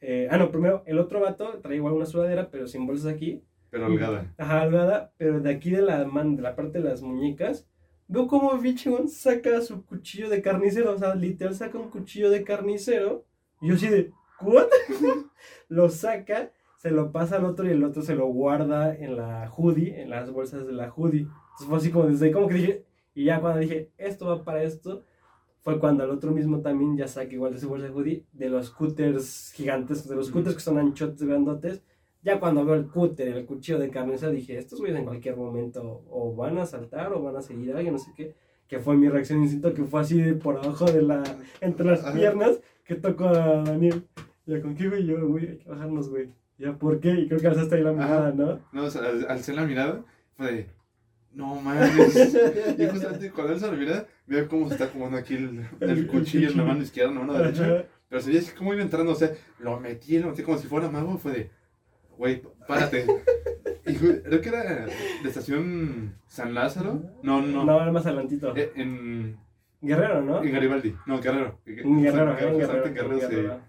[0.00, 3.42] eh, ah, no, primero, el otro vato trae igual una sudadera, pero sin bolsas aquí.
[3.70, 4.32] Pero holgada.
[4.38, 7.68] Ajá, holgada, pero de aquí de la, man, de la parte de las muñecas,
[8.06, 12.44] veo como Bichon saca su cuchillo de carnicero, o sea, literal saca un cuchillo de
[12.44, 13.24] carnicero,
[13.60, 14.68] y yo así de, ¿what?
[15.68, 16.52] lo saca,
[16.84, 20.10] se lo pasa al otro y el otro se lo guarda en la hoodie, en
[20.10, 21.20] las bolsas de la hoodie.
[21.22, 24.44] Entonces fue así como desde ahí, como que dije, y ya cuando dije, esto va
[24.44, 25.02] para esto,
[25.62, 28.50] fue cuando el otro mismo también ya saca igual de su bolsa de hoodie, de
[28.50, 31.80] los cutters gigantes, de los cutters que son anchotes, grandotes,
[32.22, 36.02] ya cuando veo el cúter, el cuchillo de carnicero, dije, estos güeyes en cualquier momento
[36.10, 38.34] o van a saltar o van a seguir a alguien, no sé qué.
[38.68, 41.22] Que fue mi reacción instinto, que fue así de por abajo de la,
[41.62, 44.04] entre las piernas, que tocó a Daniel.
[44.44, 45.06] Ya, ¿con qué güey?
[45.06, 46.28] Yo, güey, hay que bajarnos, güey.
[46.58, 47.10] Ya, ¿por qué?
[47.10, 48.60] Y creo que alzaste ahí la mirada, ¿no?
[48.72, 50.04] No, o sea, al- alcé la mirada,
[50.36, 50.66] fue de,
[51.32, 52.14] no mames.
[52.78, 56.06] y justamente cuando alzo la mirada, veo cómo se está acomodando aquí el, el El
[56.06, 57.64] cuchillo en la mano izquierda, en la mano derecha.
[57.64, 57.84] Ajá.
[58.08, 60.68] Pero se veía así como iba entrando, o sea, lo metí, lo metí como si
[60.68, 61.50] fuera mago, fue de,
[62.16, 63.04] güey, párate.
[63.86, 67.02] y creo que era de estación San Lázaro.
[67.24, 68.54] No, no, No, era más adelantito.
[68.56, 69.36] Eh, en,
[69.80, 70.42] Guerrero, ¿no?
[70.42, 71.58] en Garibaldi, no, Guerrero.
[71.84, 72.56] Un guerrero, guerrero.
[72.94, 73.60] Guerrero guerrero.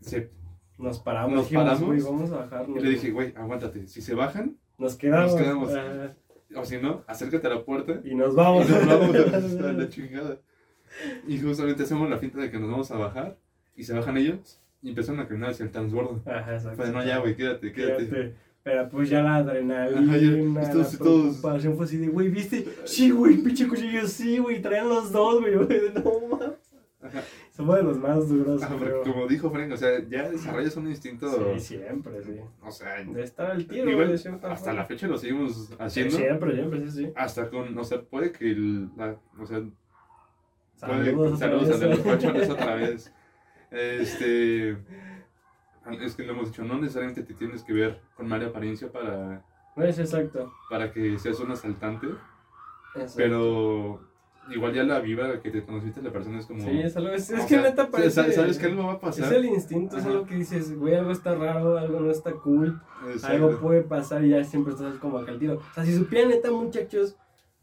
[0.00, 0.30] se, se-
[0.78, 2.66] Nos paramos, Nos dijimos, paramos, güey, vamos a bajar.
[2.68, 5.32] y le dije, güey, aguántate, si se bajan, Nos quedamos.
[5.32, 5.74] Nos quedamos.
[5.74, 6.14] ajá,
[6.54, 8.68] o si no, acércate a la puerta y nos vamos.
[8.68, 9.16] Y nos vamos
[9.64, 10.38] a la chingada.
[11.26, 13.36] Y justamente hacemos la finta de que nos vamos a bajar.
[13.74, 16.22] Y se bajan ellos y empiezan a caminar hacia el transbordo.
[16.24, 16.82] Ajá, exacto.
[16.84, 18.08] De, no, ya, güey, quédate, quédate.
[18.08, 18.34] Quédate.
[18.62, 20.26] Pero pues ya la Ajá, adrenalina, ya,
[20.60, 22.66] la estos- todos- preocupación fue así de, güey, ¿viste?
[22.84, 25.54] Sí, güey, pinche cuchillo, sí, güey, traían los dos, güey,
[25.94, 26.56] no mames.
[27.02, 27.22] Ajá.
[27.52, 28.78] Somos de los más duros, creo.
[28.78, 31.28] porque como dijo Frank, o sea, ya desarrollas un instinto.
[31.54, 32.40] Sí, siempre, sí.
[32.62, 34.72] O sea, De estar al tiro, igual, de hasta forma.
[34.72, 36.16] la fecha lo seguimos Sí, haciendo.
[36.16, 37.12] Siempre, siempre, sí, sí.
[37.14, 39.62] Hasta con, o sea, puede que el, la- o sea,
[40.74, 41.46] Saludos, a
[41.86, 43.12] los pachones otra vez.
[43.70, 48.90] Este, es que lo hemos dicho, no necesariamente te tienes que ver con mala apariencia
[48.90, 49.44] para,
[49.76, 50.52] Es exacto.
[50.70, 52.06] para que seas un asaltante,
[52.94, 53.14] exacto.
[53.16, 54.05] pero
[54.54, 56.60] igual ya la vibra que te transmite la persona es como...
[56.62, 58.10] Sí, es algo, es, es que sea, neta parece...
[58.10, 59.32] sa- Sabes que algo va a Es pasar.
[59.34, 62.80] el instinto, es algo que dices, güey, algo está raro, algo no está cool,
[63.12, 63.36] Exacto.
[63.46, 65.54] algo puede pasar y ya siempre estás como acá al tiro.
[65.56, 67.16] O sea, si supieran neta, muchachos,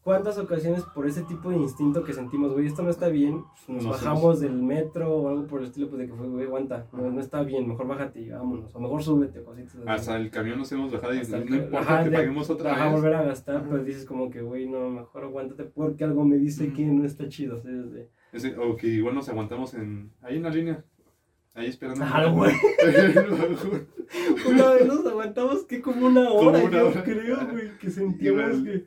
[0.03, 3.69] cuántas ocasiones por ese tipo de instinto que sentimos, güey, esto no está bien, pues,
[3.69, 6.45] nos No bajamos del metro o algo por el estilo, pues de que fue, güey,
[6.45, 9.83] aguanta, no, no está bien, mejor bájate y vámonos, o mejor súbete, cositas así.
[9.87, 12.73] Hasta el camión nos hemos bajado y Hasta no importa ajá, que de- paguemos otra
[12.73, 12.93] Ajá, vez.
[12.95, 13.65] volver a gastar, Ajá.
[13.69, 17.27] pero dices como que, güey, no, mejor aguántate porque algo me dice que no está
[17.29, 17.61] chido.
[17.61, 17.69] ¿sí?
[17.69, 20.83] Desde- Ese- o que igual nos aguantamos en, ahí en la línea.
[21.55, 22.03] Ahí esperando.
[22.03, 22.51] Ah, güey.
[24.49, 27.03] Una vez nos aguantamos que como una Como hora, una yo hora.
[27.03, 28.63] creo, güey, que sentíamos Igual.
[28.63, 28.85] que...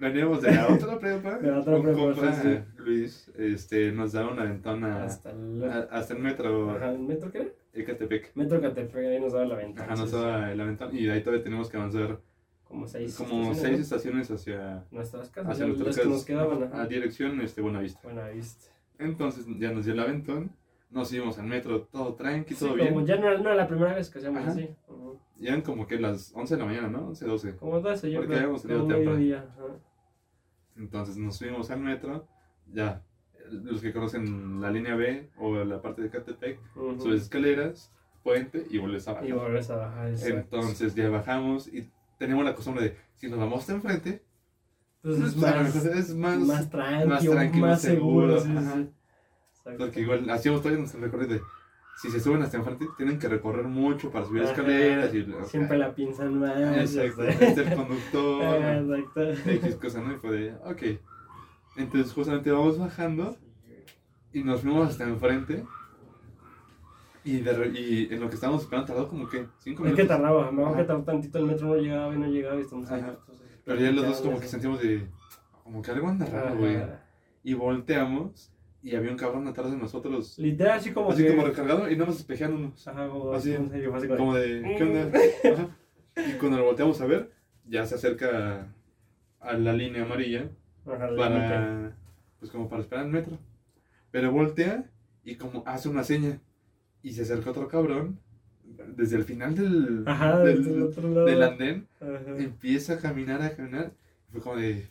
[0.00, 1.38] Veníamos de la otra prepa.
[1.38, 2.58] De la otra un prepa, compa, sí, sí.
[2.82, 5.64] Luis, este, nos daba una ventana Hasta el...
[5.64, 7.54] a- hasta el metro Ajá, ¿el metro qué?
[7.72, 8.32] Ecatepec.
[8.36, 9.92] Metro Catepec, ahí nos daba la ventana.
[9.92, 10.22] Ajá, nos sí, sí.
[10.22, 12.20] daba la ventana y de ahí todavía tenemos que avanzar
[12.64, 16.62] Como seis como estaciones, seis estaciones hacia, Nuestras casas, hacia nuestras que nos casas, quedaban,
[16.62, 16.86] a ajá.
[16.86, 18.00] dirección este, Buenavista.
[18.02, 18.66] Buena vista.
[18.98, 20.50] Entonces ya nos dio el aventón,
[20.94, 23.06] nos íbamos al metro, todo tranqui, Sí, todo como bien.
[23.06, 24.52] ya no, era- no era la primera vez que hacíamos Ajá.
[24.52, 24.70] así.
[24.88, 25.18] Ujú.
[25.40, 27.08] Ya eran como que las 11 de la mañana, ¿no?
[27.08, 27.56] 11, 12.
[27.56, 29.36] Como 12, yo Porque habíamos salido temprano.
[29.36, 29.74] ajá.
[30.76, 32.26] Entonces nos subimos al metro,
[32.72, 33.02] ya,
[33.50, 37.00] los que conocen la línea B o la parte de Catepec, Ujú.
[37.00, 37.92] subes escaleras,
[38.22, 39.28] puente y vuelves a bajar.
[39.28, 40.08] Y volvés a bajar.
[40.08, 40.36] exacto.
[40.56, 44.22] Entonces ya bajamos y tenemos la costumbre de, si nos vamos hasta enfrente,
[45.02, 46.38] Entonces pues, a lo más, es más...
[46.38, 48.40] más tranqui, más tranqui, más más seguro.
[48.40, 48.90] seguro, sí, sí.
[49.78, 51.40] Porque igual hacíamos todavía nuestro recorrido de,
[52.00, 54.50] si se suben hasta enfrente, tienen que recorrer mucho para subir Ajá.
[54.52, 55.26] escaleras y...
[55.46, 56.94] Siempre la piensan más.
[56.96, 59.50] Exacto, el conductor, Exacto.
[59.50, 60.12] X cosa, ¿no?
[60.12, 61.00] Y fue de, ok.
[61.76, 63.36] Entonces justamente vamos bajando
[64.32, 65.64] y nos fuimos hasta enfrente.
[67.26, 69.96] Y, de y en lo que estábamos esperando tardó como que 5 Es minutos.
[69.96, 72.60] que tardaba, me acuerdo que tardó tantito, el metro no llegaba y no llegaba y
[72.60, 73.02] estamos ahí.
[73.64, 75.06] Pero ya los dos como que sentimos de,
[75.62, 76.76] como que algo anda raro, güey.
[77.42, 78.50] Y volteamos
[78.84, 80.38] y había un cabrón atrás de nosotros.
[80.38, 81.30] Literal, así como así que.
[81.30, 82.86] como recargado y nada más espejeándonos.
[82.86, 84.16] Ajá, como así, como.
[84.16, 85.10] Como de, ¿qué onda?
[85.52, 85.68] Ajá.
[86.16, 87.30] Y cuando lo volteamos a ver,
[87.66, 88.68] ya se acerca
[89.40, 90.50] a la línea amarilla
[90.86, 91.96] Ajá, para,
[92.38, 93.38] pues como para esperar el metro.
[94.10, 94.84] Pero voltea
[95.24, 96.38] y como hace una seña
[97.02, 98.20] y se acerca otro cabrón
[98.96, 101.24] desde el final del, Ajá, del, desde el otro lado.
[101.24, 102.36] del andén, Ajá.
[102.36, 103.92] empieza a caminar, a caminar.
[104.30, 104.86] Fue como de...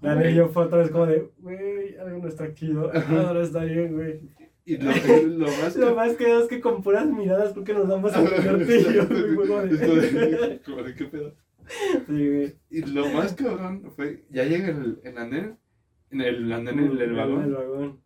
[0.00, 0.34] La güey.
[0.34, 2.90] yo fue otra vez como de, güey, algo no está aquí, ¿no?
[2.90, 4.20] ahora está bien, güey.
[4.64, 4.90] Y lo,
[5.26, 8.20] lo más Lo más que es que con puras miradas creo que nos damos a
[10.64, 11.34] como de, ¿qué pedo?
[12.06, 12.54] Sí, güey.
[12.70, 15.58] Y lo más cabrón fue, ya llega el, el andén,
[16.10, 17.52] en el andén, el, el El vagón.
[17.52, 18.00] vagón.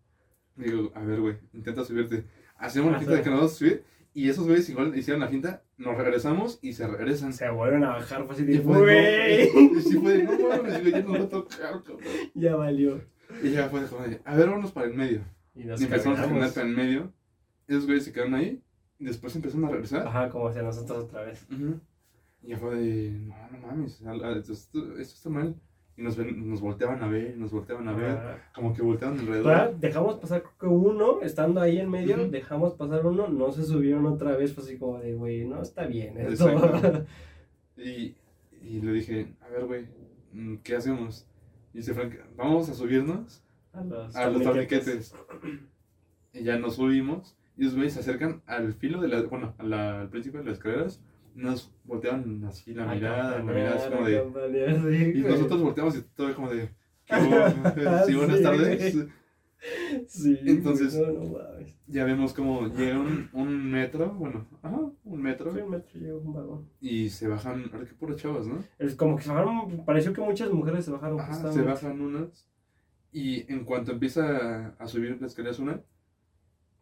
[0.56, 2.24] Digo, a ver, güey, intenta subirte.
[2.56, 3.84] Hacemos la finta de que nos vamos a subir.
[4.14, 7.32] Y esos güeyes igual hicieron la finta, nos regresamos y se regresan.
[7.32, 11.00] Se vuelven a bajar, así Y güey, no, y sí fue de, no mames, ya
[11.00, 12.00] nos va a tocar, cabrón.
[12.34, 13.00] ya valió.
[13.42, 15.22] Y ya fue de, a ver, vámonos para el medio.
[15.54, 17.12] Y nos Y empezamos a caminar para el medio.
[17.66, 18.62] Esos güeyes se quedaron ahí.
[18.98, 20.06] Y después empezaron a regresar.
[20.06, 21.46] Ajá, como hacia nosotros otra vez.
[22.42, 24.00] Y ya fue de, no, no mames,
[24.48, 25.56] esto está mal.
[25.96, 28.18] Y nos, ven- nos volteaban a ver, nos volteaban a ver.
[28.54, 29.76] Como que volteaban alrededor.
[29.78, 32.30] dejamos pasar creo que uno, estando ahí en medio, Ujú.
[32.30, 35.86] dejamos pasar uno, no se subieron otra vez, fue así como de, güey, no está
[35.86, 36.46] bien esto.
[37.76, 38.14] Y,
[38.62, 39.86] y le dije, a ver, güey,
[40.32, 41.26] mm, ¿qué hacemos?
[41.74, 45.10] Y dice Frank, vamos a subirnos a los, a los torniquetes.
[45.12, 45.64] torniquetes.
[46.34, 47.36] Y ya nos subimos.
[47.56, 50.46] Y los güeyes se acercan al filo de la, bueno, a la- al principio de
[50.46, 51.00] las escaleras.
[51.34, 54.08] Nos volteaban así la A mirada, la mirada así como a
[54.48, 55.12] de...
[55.16, 56.68] Y nosotros volteamos y todo como de...
[57.06, 58.06] ¿qué hubo?
[58.06, 59.06] sí, buenas tardes.
[60.08, 61.38] Sí, Entonces- no, no.
[61.86, 66.18] Ya vemos como llega un, un metro, bueno, ajá, un metro, Sí, un metro llegó
[66.20, 66.68] un vagón.
[66.80, 68.64] y se bajan, ahora que puras chavas, ¿no?
[68.78, 72.48] Es como que se bajaron, pareció que muchas mujeres se bajaron Ajá, se bajan unas,
[73.12, 75.82] y en cuanto empieza a subir las escaleras una,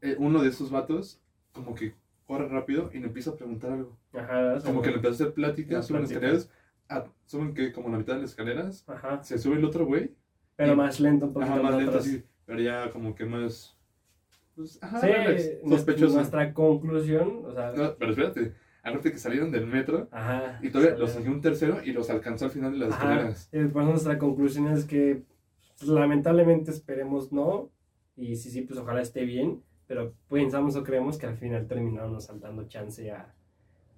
[0.01, 1.21] eh, uno de esos vatos
[1.53, 1.95] como que
[2.31, 3.99] corre rápido y le empieza a preguntar algo.
[4.12, 6.49] Ajá, Como que le empieza a hacer plática, Una suben escaleras,
[6.89, 10.12] a- suben que como la mitad de las escaleras, Ajá, se sube el otro güey,
[10.55, 13.76] pero Y- más lento, un poquito ajá, más lento así, pero ya como que más,
[14.55, 15.09] pues, ajá, Sí,
[15.68, 16.14] sospechoso.
[16.16, 18.53] nuestra conclusión, o sea, No, pero espérate,
[18.85, 20.61] acuérdate que salieron del metro ajá.
[20.62, 23.49] y todavía los siguió un tercero y los alcanzó al final de las Ajá, escaleras.
[23.53, 25.24] y pues nuestra conclusión es que
[25.78, 27.70] pues, lamentablemente esperemos no,
[28.16, 32.20] y sí, sí, pues ojalá esté bien, pero pensamos o creemos que al final terminaron
[32.20, 33.34] saltando chance a,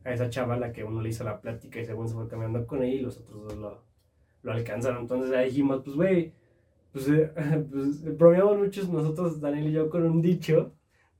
[0.04, 2.82] a esa chavala que uno le hizo la plática y según se fue caminando con
[2.82, 3.78] ella y los otros dos lo,
[4.42, 5.02] lo alcanzaron.
[5.02, 6.32] Entonces ahí dijimos, pues güey,
[6.94, 7.30] pues, eh,
[7.70, 10.72] pues bromeamos muchos nosotros, Daniel y yo, con un dicho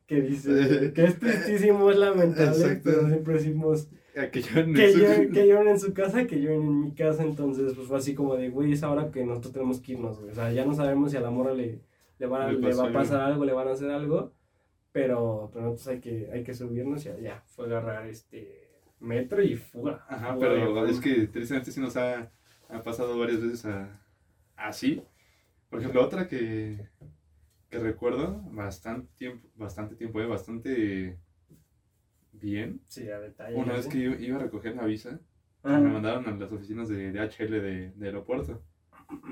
[0.07, 2.81] que dice que es tristísimo, es lamentable, Exacto.
[2.85, 6.41] pero siempre decimos A que lloren que, su- lloren, que lloren en su casa, que
[6.41, 7.25] lloren en mi casa.
[7.25, 10.31] Entonces, pues fue así como de, güey, es ahora que nosotros tenemos que irnos, güey.
[10.31, 11.81] O sea, ya no sabemos si a la mora le,
[12.19, 14.33] le, va, a- Le le va a pasar algo, le van a hacer algo.
[14.93, 18.69] Pero, pero nosotros hay que, hay que subirnos y ya, fue agarrar este
[19.01, 20.05] metro y fuga.
[20.09, 22.31] Ajá, Fuga de pero es que tristemente sí nos ha,
[22.69, 24.01] ha pasado varias veces a-
[24.57, 25.03] así.
[25.71, 26.89] Por ejemplo, otra que,
[27.71, 31.19] que recuerdo bastante tiempo, bastante tiempo, eh, bastante
[32.33, 32.81] bien.
[32.87, 33.57] Sí, a detalle.
[33.57, 35.21] Una vez que iba, iba a recoger la visa,
[35.65, 38.63] Ah, me mandaron a las oficinas de DHL de, de aeropuerto.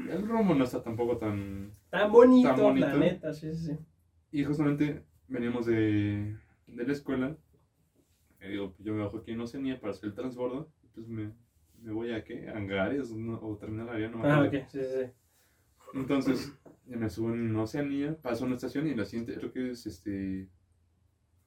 [0.08, 1.72] El rumbo no está tampoco tan...
[1.90, 2.86] Tan bonito, tan bonito.
[2.86, 3.78] la neta, sí, sí, sí.
[4.30, 7.36] Y justamente veníamos de, de la escuela.
[8.42, 10.70] Y digo, pues yo me bajo aquí en Oceanía para hacer el transbordo.
[10.82, 11.32] y Pues me,
[11.82, 12.48] me voy a qué?
[12.48, 13.38] ¿A Hangares no?
[13.40, 15.10] o terminal avión, no me Ah, ok, sí, sí, sí.
[15.94, 16.52] Entonces,
[16.86, 20.48] me subo en Oceanía, paso a una estación y la siguiente creo que es este.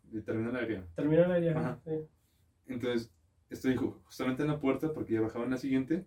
[0.03, 0.85] de terminal aéreo.
[0.95, 1.57] Terminó la idea.
[1.57, 1.79] Ajá.
[1.85, 1.91] sí.
[2.67, 3.11] Entonces,
[3.49, 6.05] estoy ju- justamente en la puerta porque ya bajaba en la siguiente.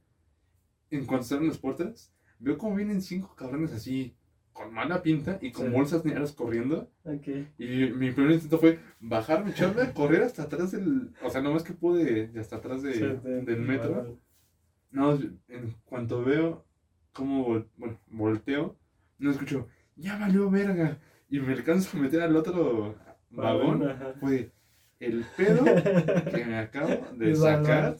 [0.91, 4.15] En cuanto están las puertas, veo como vienen cinco cabrones así,
[4.57, 5.73] con mala pinta y con Sí.
[5.73, 6.91] bolsas negras corriendo.
[7.05, 7.29] Ok.
[7.59, 11.13] Y mi primer intento fue bajarme, echarme a correr hasta atrás del.
[11.23, 14.19] O sea, no más que pude, de hasta atrás de- Sí, te- del metro.
[14.91, 15.13] No,
[15.49, 16.65] en cuanto veo
[17.13, 18.79] cómo vol- bueno, volteo,
[19.19, 20.99] no escucho, ya valió verga.
[21.29, 22.95] Y me alcanzo a meter al otro
[23.31, 23.85] vagón.
[24.21, 24.53] Fue
[25.01, 25.65] el pedo
[26.33, 26.89] que me acabo
[27.19, 27.97] de sacar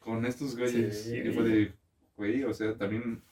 [0.00, 1.04] con estos güeyes.
[1.04, 1.16] Sí.
[1.16, 1.72] Y fue de,
[2.16, 3.22] güey, o sea, también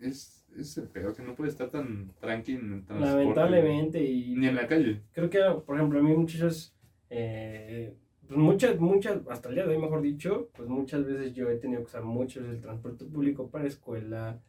[0.00, 3.20] es, es el pedo que no puede estar tan tranqui en el transporte.
[3.20, 5.02] Lamentablemente y Ni en la calle.
[5.12, 6.74] creo que, por ejemplo, a mí muchachos,
[7.10, 7.94] eh,
[8.26, 11.56] pues muchas, muchas, hasta el día de hoy, mejor dicho, pues muchas veces yo he
[11.56, 14.40] tenido que usar mucho el transporte público para escuela,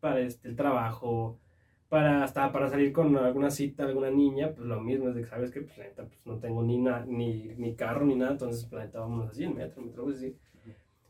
[0.00, 1.38] para este, el trabajo,
[1.88, 5.26] para hasta para salir con alguna cita, alguna niña, pues lo mismo, es de que
[5.28, 8.32] sabes que, pues la neta, pues no tengo ni, na- ni, ni carro ni nada,
[8.32, 10.36] entonces, pues la neta, vámonos así en metro, metrobús, así.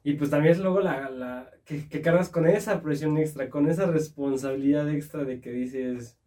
[0.05, 3.69] Y pues también es luego la, la que, que cargas con esa presión extra, con
[3.69, 6.19] esa responsabilidad extra de que dices,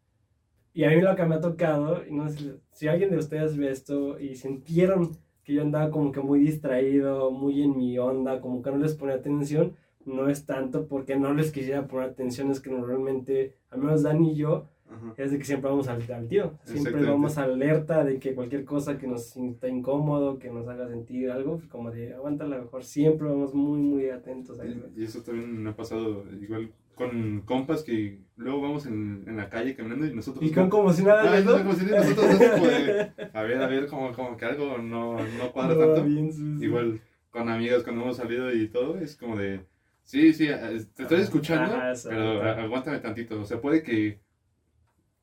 [0.73, 3.57] y a mí lo que me ha tocado, y no sé si- alguien de ustedes
[3.57, 8.41] ve esto y sintieron que yo andaba como que muy distraído, muy en mi onda,
[8.41, 9.75] como que no les ponía atención,
[10.05, 14.31] no es tanto porque no les quisiera poner atención, es que normalmente, al menos Dani
[14.33, 15.13] y yo, Ajá.
[15.17, 18.97] es de que siempre vamos al, al tiro, siempre vamos alerta de que cualquier cosa
[18.97, 22.83] que nos sienta incómodo, que nos haga sentir algo, pues como de aguanta la mejor,
[22.83, 24.81] siempre vamos muy, muy atentos ahí.
[24.95, 29.49] Y eso también me ha pasado igual con compas que luego vamos en, en la
[29.49, 30.43] calle caminando y nosotros...
[30.43, 31.57] Y con como si nada, Ay, ¿no?
[31.57, 35.75] como si nosotros de, a ver, a ver, como, como que algo no, no cuadra
[35.75, 36.03] No, tanto.
[36.05, 36.65] bien, sí, sí.
[36.65, 39.59] Igual con amigas cuando hemos salido y todo, es como de,
[40.01, 40.47] sí, sí,
[40.95, 42.17] te estoy escuchando, Ajá, exacto.
[42.17, 43.39] pero a- aguántame tantito.
[43.41, 44.19] O sea, puede que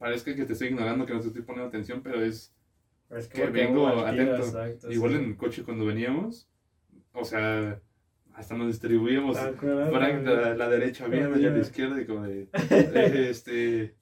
[0.04, 2.54] parezca que te estoy ignorando, que no te estoy poniendo atención, pero es
[3.08, 4.36] Es que vengo atento.
[4.36, 5.18] exacto, igual sí.
[5.18, 6.46] en el coche cuando veníamos,
[7.14, 7.80] o sea,
[8.34, 9.38] hasta nos distribuíamos.
[9.38, 13.94] Ah, Frank la, la derecha viendo, yo a la izquierda y como de, eh, este,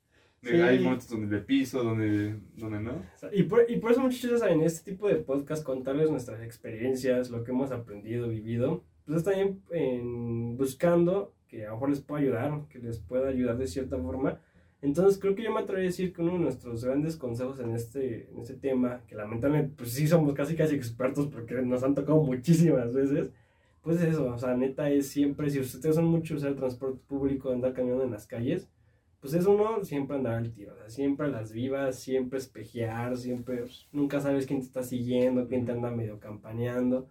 [0.42, 0.60] Sí.
[0.60, 3.00] hay momentos donde le piso, donde, donde no.
[3.32, 7.44] Y por, y por eso muchachos saben, este tipo de podcast, contarles nuestras experiencias, lo
[7.44, 12.22] que hemos aprendido, vivido, pues es también en buscando que a lo mejor les pueda
[12.22, 14.40] ayudar, que les pueda ayudar de cierta forma.
[14.82, 17.70] Entonces creo que yo me atrevería a decir que uno de nuestros grandes consejos en
[17.70, 21.94] este, en este tema, que lamentablemente pues sí somos casi casi expertos porque nos han
[21.94, 23.30] tocado muchísimas veces,
[23.80, 27.00] pues es eso, o sea, neta es siempre, si ustedes son mucho usar el transporte
[27.06, 28.68] público, andar caminando en las calles,
[29.20, 33.16] pues es uno siempre andar al tiro, o sea, siempre a las vivas, siempre espejear,
[33.16, 37.08] siempre, pues, nunca sabes quién te está siguiendo, quién te anda medio campaneando.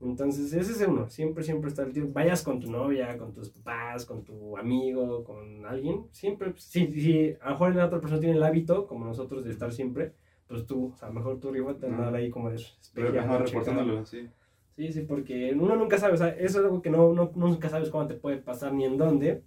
[0.00, 1.08] Entonces, ese es uno.
[1.08, 2.08] Siempre, siempre está el tío.
[2.12, 6.06] Vayas con tu novia, con tus papás, con tu amigo, con alguien.
[6.10, 9.50] Siempre, si, si a lo mejor la otra persona tiene el hábito, como nosotros, de
[9.50, 10.12] estar siempre,
[10.46, 12.58] pues tú, o sea, a lo mejor tú arriba te andar ahí como de
[12.94, 14.28] reportándolo, sí.
[14.76, 17.68] Sí, sí, porque uno nunca sabe, o sea, eso es algo que no, no, nunca
[17.68, 19.42] sabes cuándo te puede pasar ni en dónde.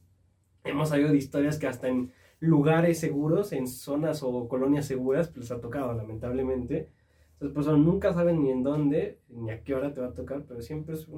[0.64, 5.50] Hemos sabido de historias que hasta en lugares seguros, en zonas o colonias seguras, pues
[5.50, 6.90] les ha tocado, lamentablemente.
[7.40, 10.44] Entonces, pues nunca saben ni en dónde, ni a qué hora te va a tocar,
[10.48, 11.12] pero siempre es sí,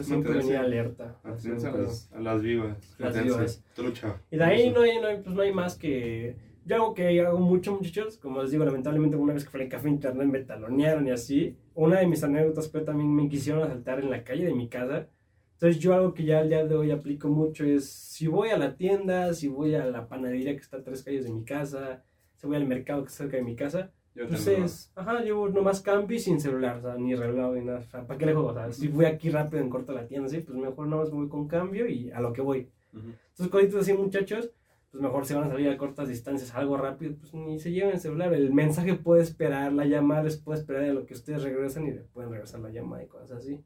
[0.00, 1.18] es siempre venir alerta.
[1.24, 2.94] Mantenerse a las, a las vivas.
[3.00, 3.64] Las vivas.
[3.74, 4.22] Trucha.
[4.30, 6.36] Y de ahí no hay, no hay- pues no hay más que...
[6.64, 8.16] Yo hago que hago mucho, muchachos.
[8.18, 11.56] Como les digo, lamentablemente una vez que fui al café internet me talonearon y así.
[11.74, 15.08] Una de mis anécdotas fue también me quisieron asaltar en la calle de mi casa.
[15.54, 18.58] Entonces yo algo que ya al día de hoy aplico mucho es si voy a
[18.58, 22.04] la tienda, si voy a la panadería que está a tres calles de mi casa,
[22.36, 25.20] si voy al mercado que está cerca de mi casa, Yo pues tengo- es, ajá,
[25.20, 27.80] llevo nomás cambio y sin celular, o sea, ni reloj ni nada.
[27.80, 28.48] O sea, ¿para qué le juego?
[28.48, 31.28] O sea, si voy aquí rápido en corto la tienda, sí, pues mejor nomás voy
[31.28, 32.70] con cambio y a lo que voy.
[32.94, 33.08] Ujú.
[33.30, 34.50] Entonces, cositas así, muchachos,
[34.90, 37.92] pues mejor se van a salir a cortas distancias, algo rápido, pues ni se lleven
[37.92, 38.32] el celular.
[38.32, 41.90] El mensaje puede esperar, la llamada les puede esperar a lo que ustedes regresan y
[41.90, 43.60] le pueden regresar la llamada y cosas así.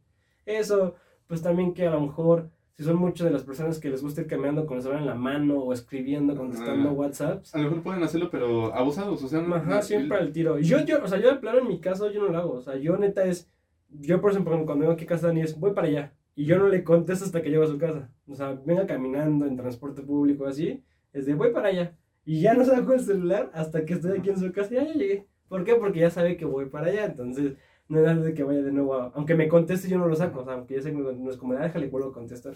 [0.46, 0.96] Eso,
[1.28, 2.50] pues también que a lo mejor,
[2.80, 5.06] si son muchas de las personas que les gusta ir caminando con el celular en
[5.06, 6.92] la mano o escribiendo, contestando Ah.
[6.92, 9.54] WhatsApps, A lo mejor pueden hacerlo, pero abusados, o sea, no.
[9.54, 10.58] Ajá, siempre al tiro.
[10.58, 12.52] Y yo, yo, o sea, yo de plano en mi caso, yo no lo hago.
[12.54, 13.50] O sea, yo neta es,
[13.90, 16.14] yo por ejemplo, cuando vengo aquí a casa Dani es, voy para allá.
[16.34, 18.08] Y yo no le contesto hasta que llego a su casa.
[18.26, 21.94] O sea, venga caminando en transporte público así, es de, voy para allá.
[22.24, 24.84] Y ya no saco el celular hasta que estoy aquí en su casa y ya,
[24.84, 25.26] ya llegué.
[25.48, 25.74] ¿Por qué?
[25.74, 27.04] Porque ya sabe que voy para allá.
[27.04, 27.58] Entonces,
[27.90, 29.12] no es de que vaya de nuevo a...
[29.14, 30.40] Aunque me conteste, yo no lo saco.
[30.40, 32.54] O sea, aunque ya sé que no es como, "Ah, déjale, vuelvo a contestar.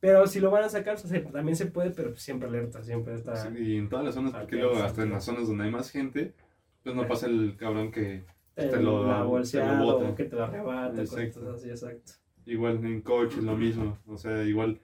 [0.00, 2.82] Pero si lo van a sacar, o sea, también se puede, pero pues siempre alerta,
[2.82, 3.34] siempre está...
[3.36, 5.90] Sí, y en todas las zonas, porque luego hasta en las zonas donde hay más
[5.90, 6.32] gente,
[6.84, 8.22] pues no pasa el cabrón que
[8.54, 10.08] te te lo- la te lo bota.
[10.10, 11.40] o que te lo arrebata, Exacto.
[11.40, 12.12] cosas así, exacto.
[12.46, 14.80] igual en coches lo mismo, o sea, igual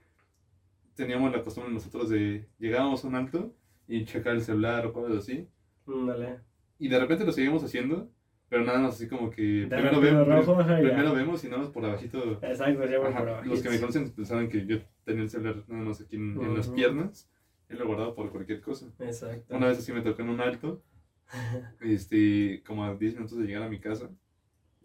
[0.94, 3.52] teníamos la costumbre nosotros de llegábamos a un alto
[3.88, 5.48] y checar el celular o cosas así,
[5.86, 6.40] Dale.
[6.78, 8.08] y de repente lo seguimos haciendo,
[8.54, 11.84] pero nada más así como que primero, vemos, rojo, primero vemos y nada más por
[11.84, 15.64] abajito, Exacto, ya ajá, por los que me conocen pensaban que yo tenía el celular
[15.66, 17.28] nada más aquí en, en las piernas,
[17.68, 18.86] y lo guardaba por cualquier cosa.
[19.00, 19.56] Exacto.
[19.56, 20.84] Una vez así me tocó en un alto,
[21.80, 24.08] este, como a 10 minutos de llegar a mi casa,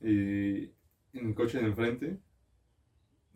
[0.02, 0.72] eh,
[1.14, 2.18] en el coche de enfrente,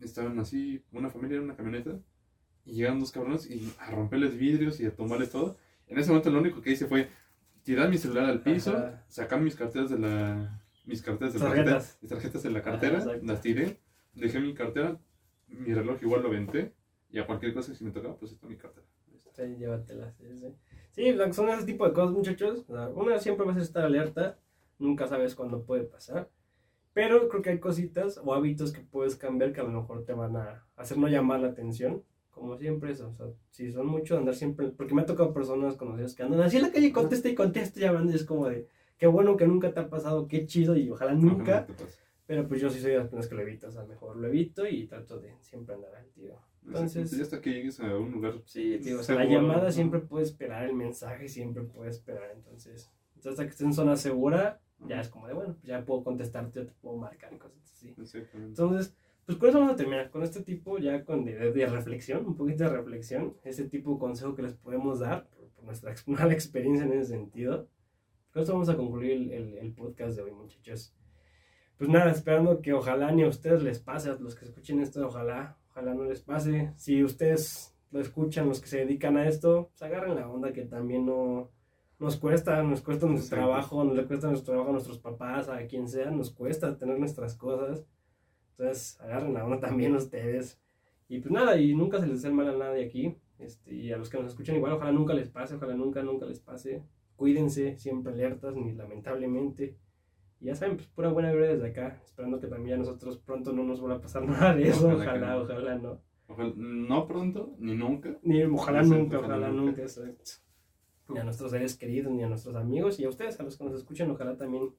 [0.00, 1.96] estaban así, una familia en una camioneta,
[2.64, 5.56] y llegaron dos cabrones y a romperles vidrios y a tumbarles todo.
[5.86, 7.08] En ese momento lo único que hice fue
[7.64, 9.04] tirar mi celular al piso, Ajá.
[9.08, 10.60] sacar mis carteras de la...
[10.86, 11.72] Mis carteras de la Tarjetas.
[11.72, 13.80] cartera, mis tarjetas de la cartera, Ajá, las tiré,
[14.14, 15.00] dejé mi cartera,
[15.48, 16.74] mi reloj igual lo venté,
[17.10, 18.86] y a cualquier cosa que si me tocaba, pues está mi cartera.
[19.32, 20.24] Sí, llévatela, sí,
[20.92, 21.16] sí.
[21.32, 22.64] Son ese tipo de cosas, muchachos.
[22.68, 24.38] Una siempre vas a estar alerta,
[24.78, 26.28] nunca sabes cuándo puede pasar.
[26.92, 30.12] Pero creo que hay cositas o hábitos que puedes cambiar que a lo mejor te
[30.12, 32.04] van a hacer no llamar la atención.
[32.34, 35.76] Como siempre eso, o sea, si son muchos andar siempre, porque me ha tocado personas
[35.76, 38.66] conocidas que andan así en la calle, contesta y contesta llamando y es como de,
[38.98, 41.66] qué bueno que nunca te ha pasado, qué chido y ojalá nunca.
[42.26, 44.26] Pero pues yo sí soy de las personas que lo evito, o sea, mejor lo
[44.26, 46.40] evito y trato de siempre andar al tiro.
[46.66, 49.70] Entonces- ya hasta que llegues a un lugar Sí, tío, o sea, la llamada ¿no?
[49.70, 52.90] siempre puede esperar, el mensaje siempre puede esperar, entonces,
[53.24, 56.60] hasta que estés en zona segura, ya es como de, bueno, pues ya puedo contestarte,
[56.60, 57.94] ya te puedo marcar y cosas así.
[58.34, 58.94] Entonces,
[59.26, 62.36] pues con eso vamos a terminar, con este tipo ya con de, de- reflexión, un
[62.36, 66.32] poquito de reflexión, ese tipo de consejo que les podemos dar por, por nuestra mala
[66.32, 67.68] experiencia en ese sentido.
[68.32, 70.94] Con esto vamos a concluir el, el- el podcast de hoy, muchachos.
[71.76, 75.04] Pues nada, esperando que ojalá ni a ustedes les pase, a los que escuchen esto,
[75.06, 76.72] ojalá, ojalá no les pase.
[76.76, 80.62] Si ustedes lo escuchan, los que se dedican a esto, pues agarren la onda que
[80.66, 81.50] también no
[81.98, 85.66] nos cuesta, nos cuesta nuestro trabajo, nos le cuesta nuestro trabajo a nuestros papás, a
[85.66, 87.84] quien sea, nos cuesta tener nuestras cosas.
[88.56, 90.60] Entonces, agarren la onda también ustedes.
[91.08, 93.16] Y pues nada, y nunca se les el mal a nadie aquí.
[93.38, 96.24] Este, y a los que nos escuchan igual, ojalá nunca les pase, ojalá nunca, nunca
[96.26, 96.82] les pase.
[97.16, 99.76] Cuídense, siempre alertas, ni lamentablemente.
[100.40, 102.00] Y ya saben, pues pura buena vibra desde acá.
[102.04, 104.88] Esperando que también a nosotros pronto no nos vuelva a pasar nada de eso.
[104.88, 105.42] Ojalá Ojalá, no.
[105.42, 106.00] ojalá no.
[106.26, 108.16] Ojalá- no pronto, ni nunca.
[108.22, 109.62] Ni, ojalá Exacto, nunca, ojalá ojalá nunca.
[109.66, 110.30] nunca, exacto.
[111.08, 113.64] Ni a nuestros seres queridos, ni a nuestros amigos, y a ustedes, a los que
[113.64, 114.70] nos escuchan, ojalá también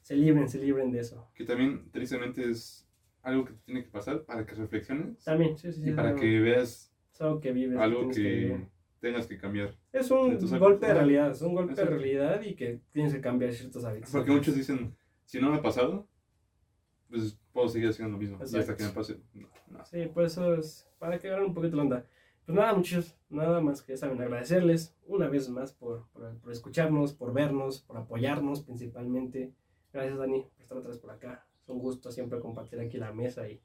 [0.00, 1.28] se libren, se libren de eso.
[1.34, 2.85] Que también, tristemente, es
[3.26, 6.40] algo que tiene que pasar para que reflexiones También, sí, sí, y para algo- que
[6.40, 7.78] veas algo que vives.
[7.78, 8.68] algo que vivir.
[9.00, 9.74] tengas que cambiar.
[9.92, 11.98] Es un de golpe de realidad, es un golpe de Exacto.
[11.98, 14.10] realidad y que tienes que cambiar ciertos hábitos.
[14.10, 16.06] Porque muchos dicen, si no me ha pasado,
[17.08, 18.38] pues puedo seguir haciendo lo mismo.
[18.40, 19.84] Y hasta que me pase, no, no.
[19.84, 22.06] Sí, por eso es para que agarren un poquito la onda.
[22.44, 26.52] Pues nada, muchachos, nada más que ya saben, agradecerles una vez más por, por, por
[26.52, 29.52] escucharnos, por vernos, por apoyarnos principalmente.
[29.92, 31.44] Gracias, Dani, por estar otra vez por acá.
[31.66, 33.60] Es un gusto siempre compartir aquí la mesa y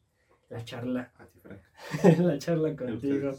[0.49, 1.11] la charla.
[1.19, 1.61] A ti, Frank.
[2.17, 3.29] la charla contigo.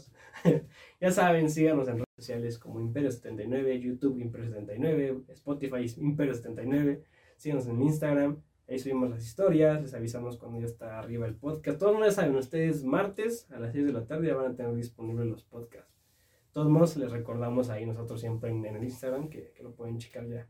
[1.01, 7.03] ya saben, síganos en redes sociales como Imperio79, YouTube Imperio79, Spotify Imperio79.
[7.35, 8.41] Síganos en Instagram.
[8.69, 11.77] Ahí subimos las historias, les avisamos cuando ya está arriba el podcast.
[11.77, 14.73] Todos ya saben, ustedes martes a las 6 de la tarde ya van a tener
[14.73, 15.91] disponibles los podcasts.
[15.91, 19.75] De todos modos, les recordamos ahí nosotros siempre en, en el Instagram que, que lo
[19.75, 20.47] pueden checar ya.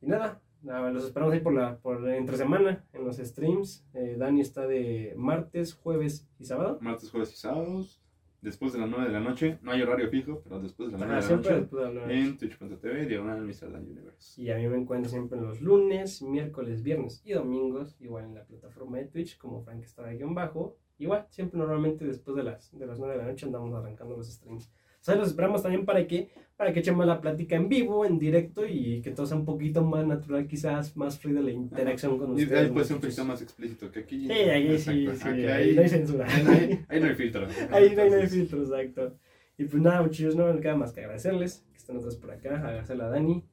[0.00, 3.86] Y nada, los esperamos ahí por la por entre semana en los streams.
[3.94, 6.78] Eh, Dani está de martes, jueves y sábado.
[6.80, 8.00] Martes, jueves y sábados.
[8.40, 9.58] Después de las 9 de la noche.
[9.62, 11.60] No hay horario fijo, pero después de las 9 Ajá, de la noche.
[11.60, 12.18] después de la noche.
[12.20, 13.72] En twitch.tv, diagonal Mr.
[13.72, 14.42] Dan Universe.
[14.42, 18.34] Y a mí me encuentro siempre en los lunes, miércoles, viernes y domingos, igual en
[18.34, 20.76] la plataforma de Twitch, como Frank está ahí en bajo.
[20.98, 24.30] Igual, siempre normalmente después de las, de las 9 de la noche andamos arrancando los
[24.30, 24.70] streams.
[25.04, 28.18] O sea, los esperamos también para que, para que echemos la plática en vivo, en
[28.18, 32.30] directo y que todo sea un poquito más natural, quizás más fluida la interacción con
[32.38, 32.64] Y ustedes.
[32.64, 34.26] ahí puede ser un poquito más explícito que aquí.
[34.26, 36.26] Sí, ahí sí, sí, Aquí, ahí no hay censura.
[36.26, 37.46] ahí no hay- ahí no hay filtro.
[37.46, 39.18] Ahí no hay, no hay Entonces, filtro, exacto.
[39.58, 42.56] Y pues nada, muchachos, no me queda más que agradecerles que estén otros por acá,
[42.56, 43.44] agradecerle a Dani.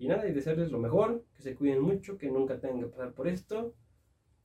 [0.00, 3.12] Y nada, y desearles lo mejor, que se cuiden mucho, que nunca tengan que pasar
[3.12, 3.76] por esto.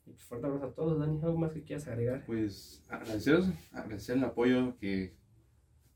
[0.06, 1.20] Y pues fuerte abrazo a todos, Dani.
[1.24, 2.24] ¿Algo más que quieras agregar?
[2.28, 3.40] Pues agradecer,
[3.72, 5.16] agradecer el apoyo que,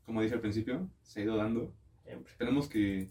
[0.06, 1.74] como dije al principio, se ha ido dando.
[2.04, 2.30] Siempre.
[2.30, 3.08] Esperemos que,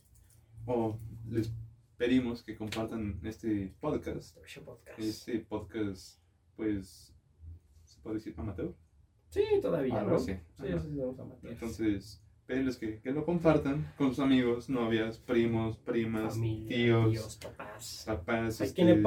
[0.65, 0.97] o
[1.29, 1.51] les
[1.97, 4.37] pedimos que compartan este podcast.
[4.37, 4.99] Este podcast.
[4.99, 6.19] Este podcast,
[6.55, 7.13] pues,
[7.83, 8.73] ¿se puede decir amateur?
[9.29, 10.19] Sí, todavía, Algo ¿no?
[10.19, 10.67] Sí, sí.
[11.43, 17.39] Entonces, pedirles que, que lo compartan con sus amigos, novias, primos, primas, Familia, tíos, tíos,
[17.43, 18.03] papás.
[18.05, 18.61] papás.
[18.61, 19.03] Este, le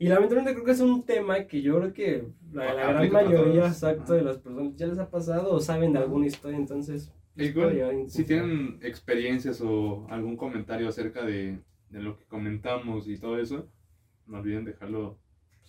[0.00, 3.68] Y lamentablemente creo que es un tema que yo creo que la, la gran mayoría
[3.68, 7.12] exacto de las personas ya les ha pasado o saben de alguna historia, entonces...
[7.38, 11.58] Igual, si tienen experiencias o algún comentario acerca de,
[11.90, 13.70] de lo que comentamos y todo eso,
[14.26, 15.18] no olviden dejarlo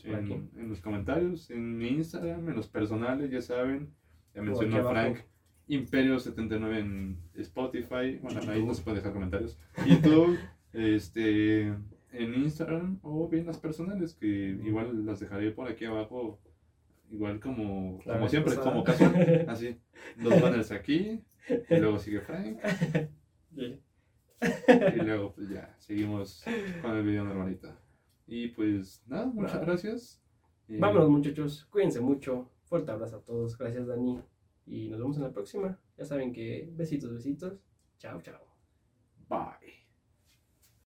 [0.03, 3.89] en, en los comentarios, en mi Instagram, en los personales, ya saben.
[4.33, 4.93] Ya mencionó aquí abajo.
[4.93, 5.25] Frank.
[5.67, 8.17] Imperio79 en Spotify.
[8.21, 9.57] Bueno, ahí no se puede dejar comentarios.
[9.85, 10.37] YouTube,
[10.73, 11.67] este,
[12.11, 16.39] en Instagram o bien las personales, que igual las dejaré por aquí abajo.
[17.11, 19.45] Igual como, como siempre, como casual.
[19.47, 19.77] Así.
[20.17, 21.21] Los banners aquí.
[21.69, 22.59] Y luego sigue Frank.
[23.55, 23.81] Sí.
[24.95, 26.43] Y luego pues ya seguimos
[26.81, 27.75] con el video normalito.
[28.27, 29.65] Y pues nada, muchas Nada.
[29.65, 30.21] gracias.
[30.67, 32.51] Vámonos muchachos, cuídense mucho.
[32.65, 33.57] Fuerte abrazo a todos.
[33.57, 34.21] Gracias Dani.
[34.65, 35.79] Y nos vemos en la próxima.
[35.97, 37.59] Ya saben que besitos, besitos.
[37.97, 38.45] Chao, chao.
[39.27, 39.88] Bye.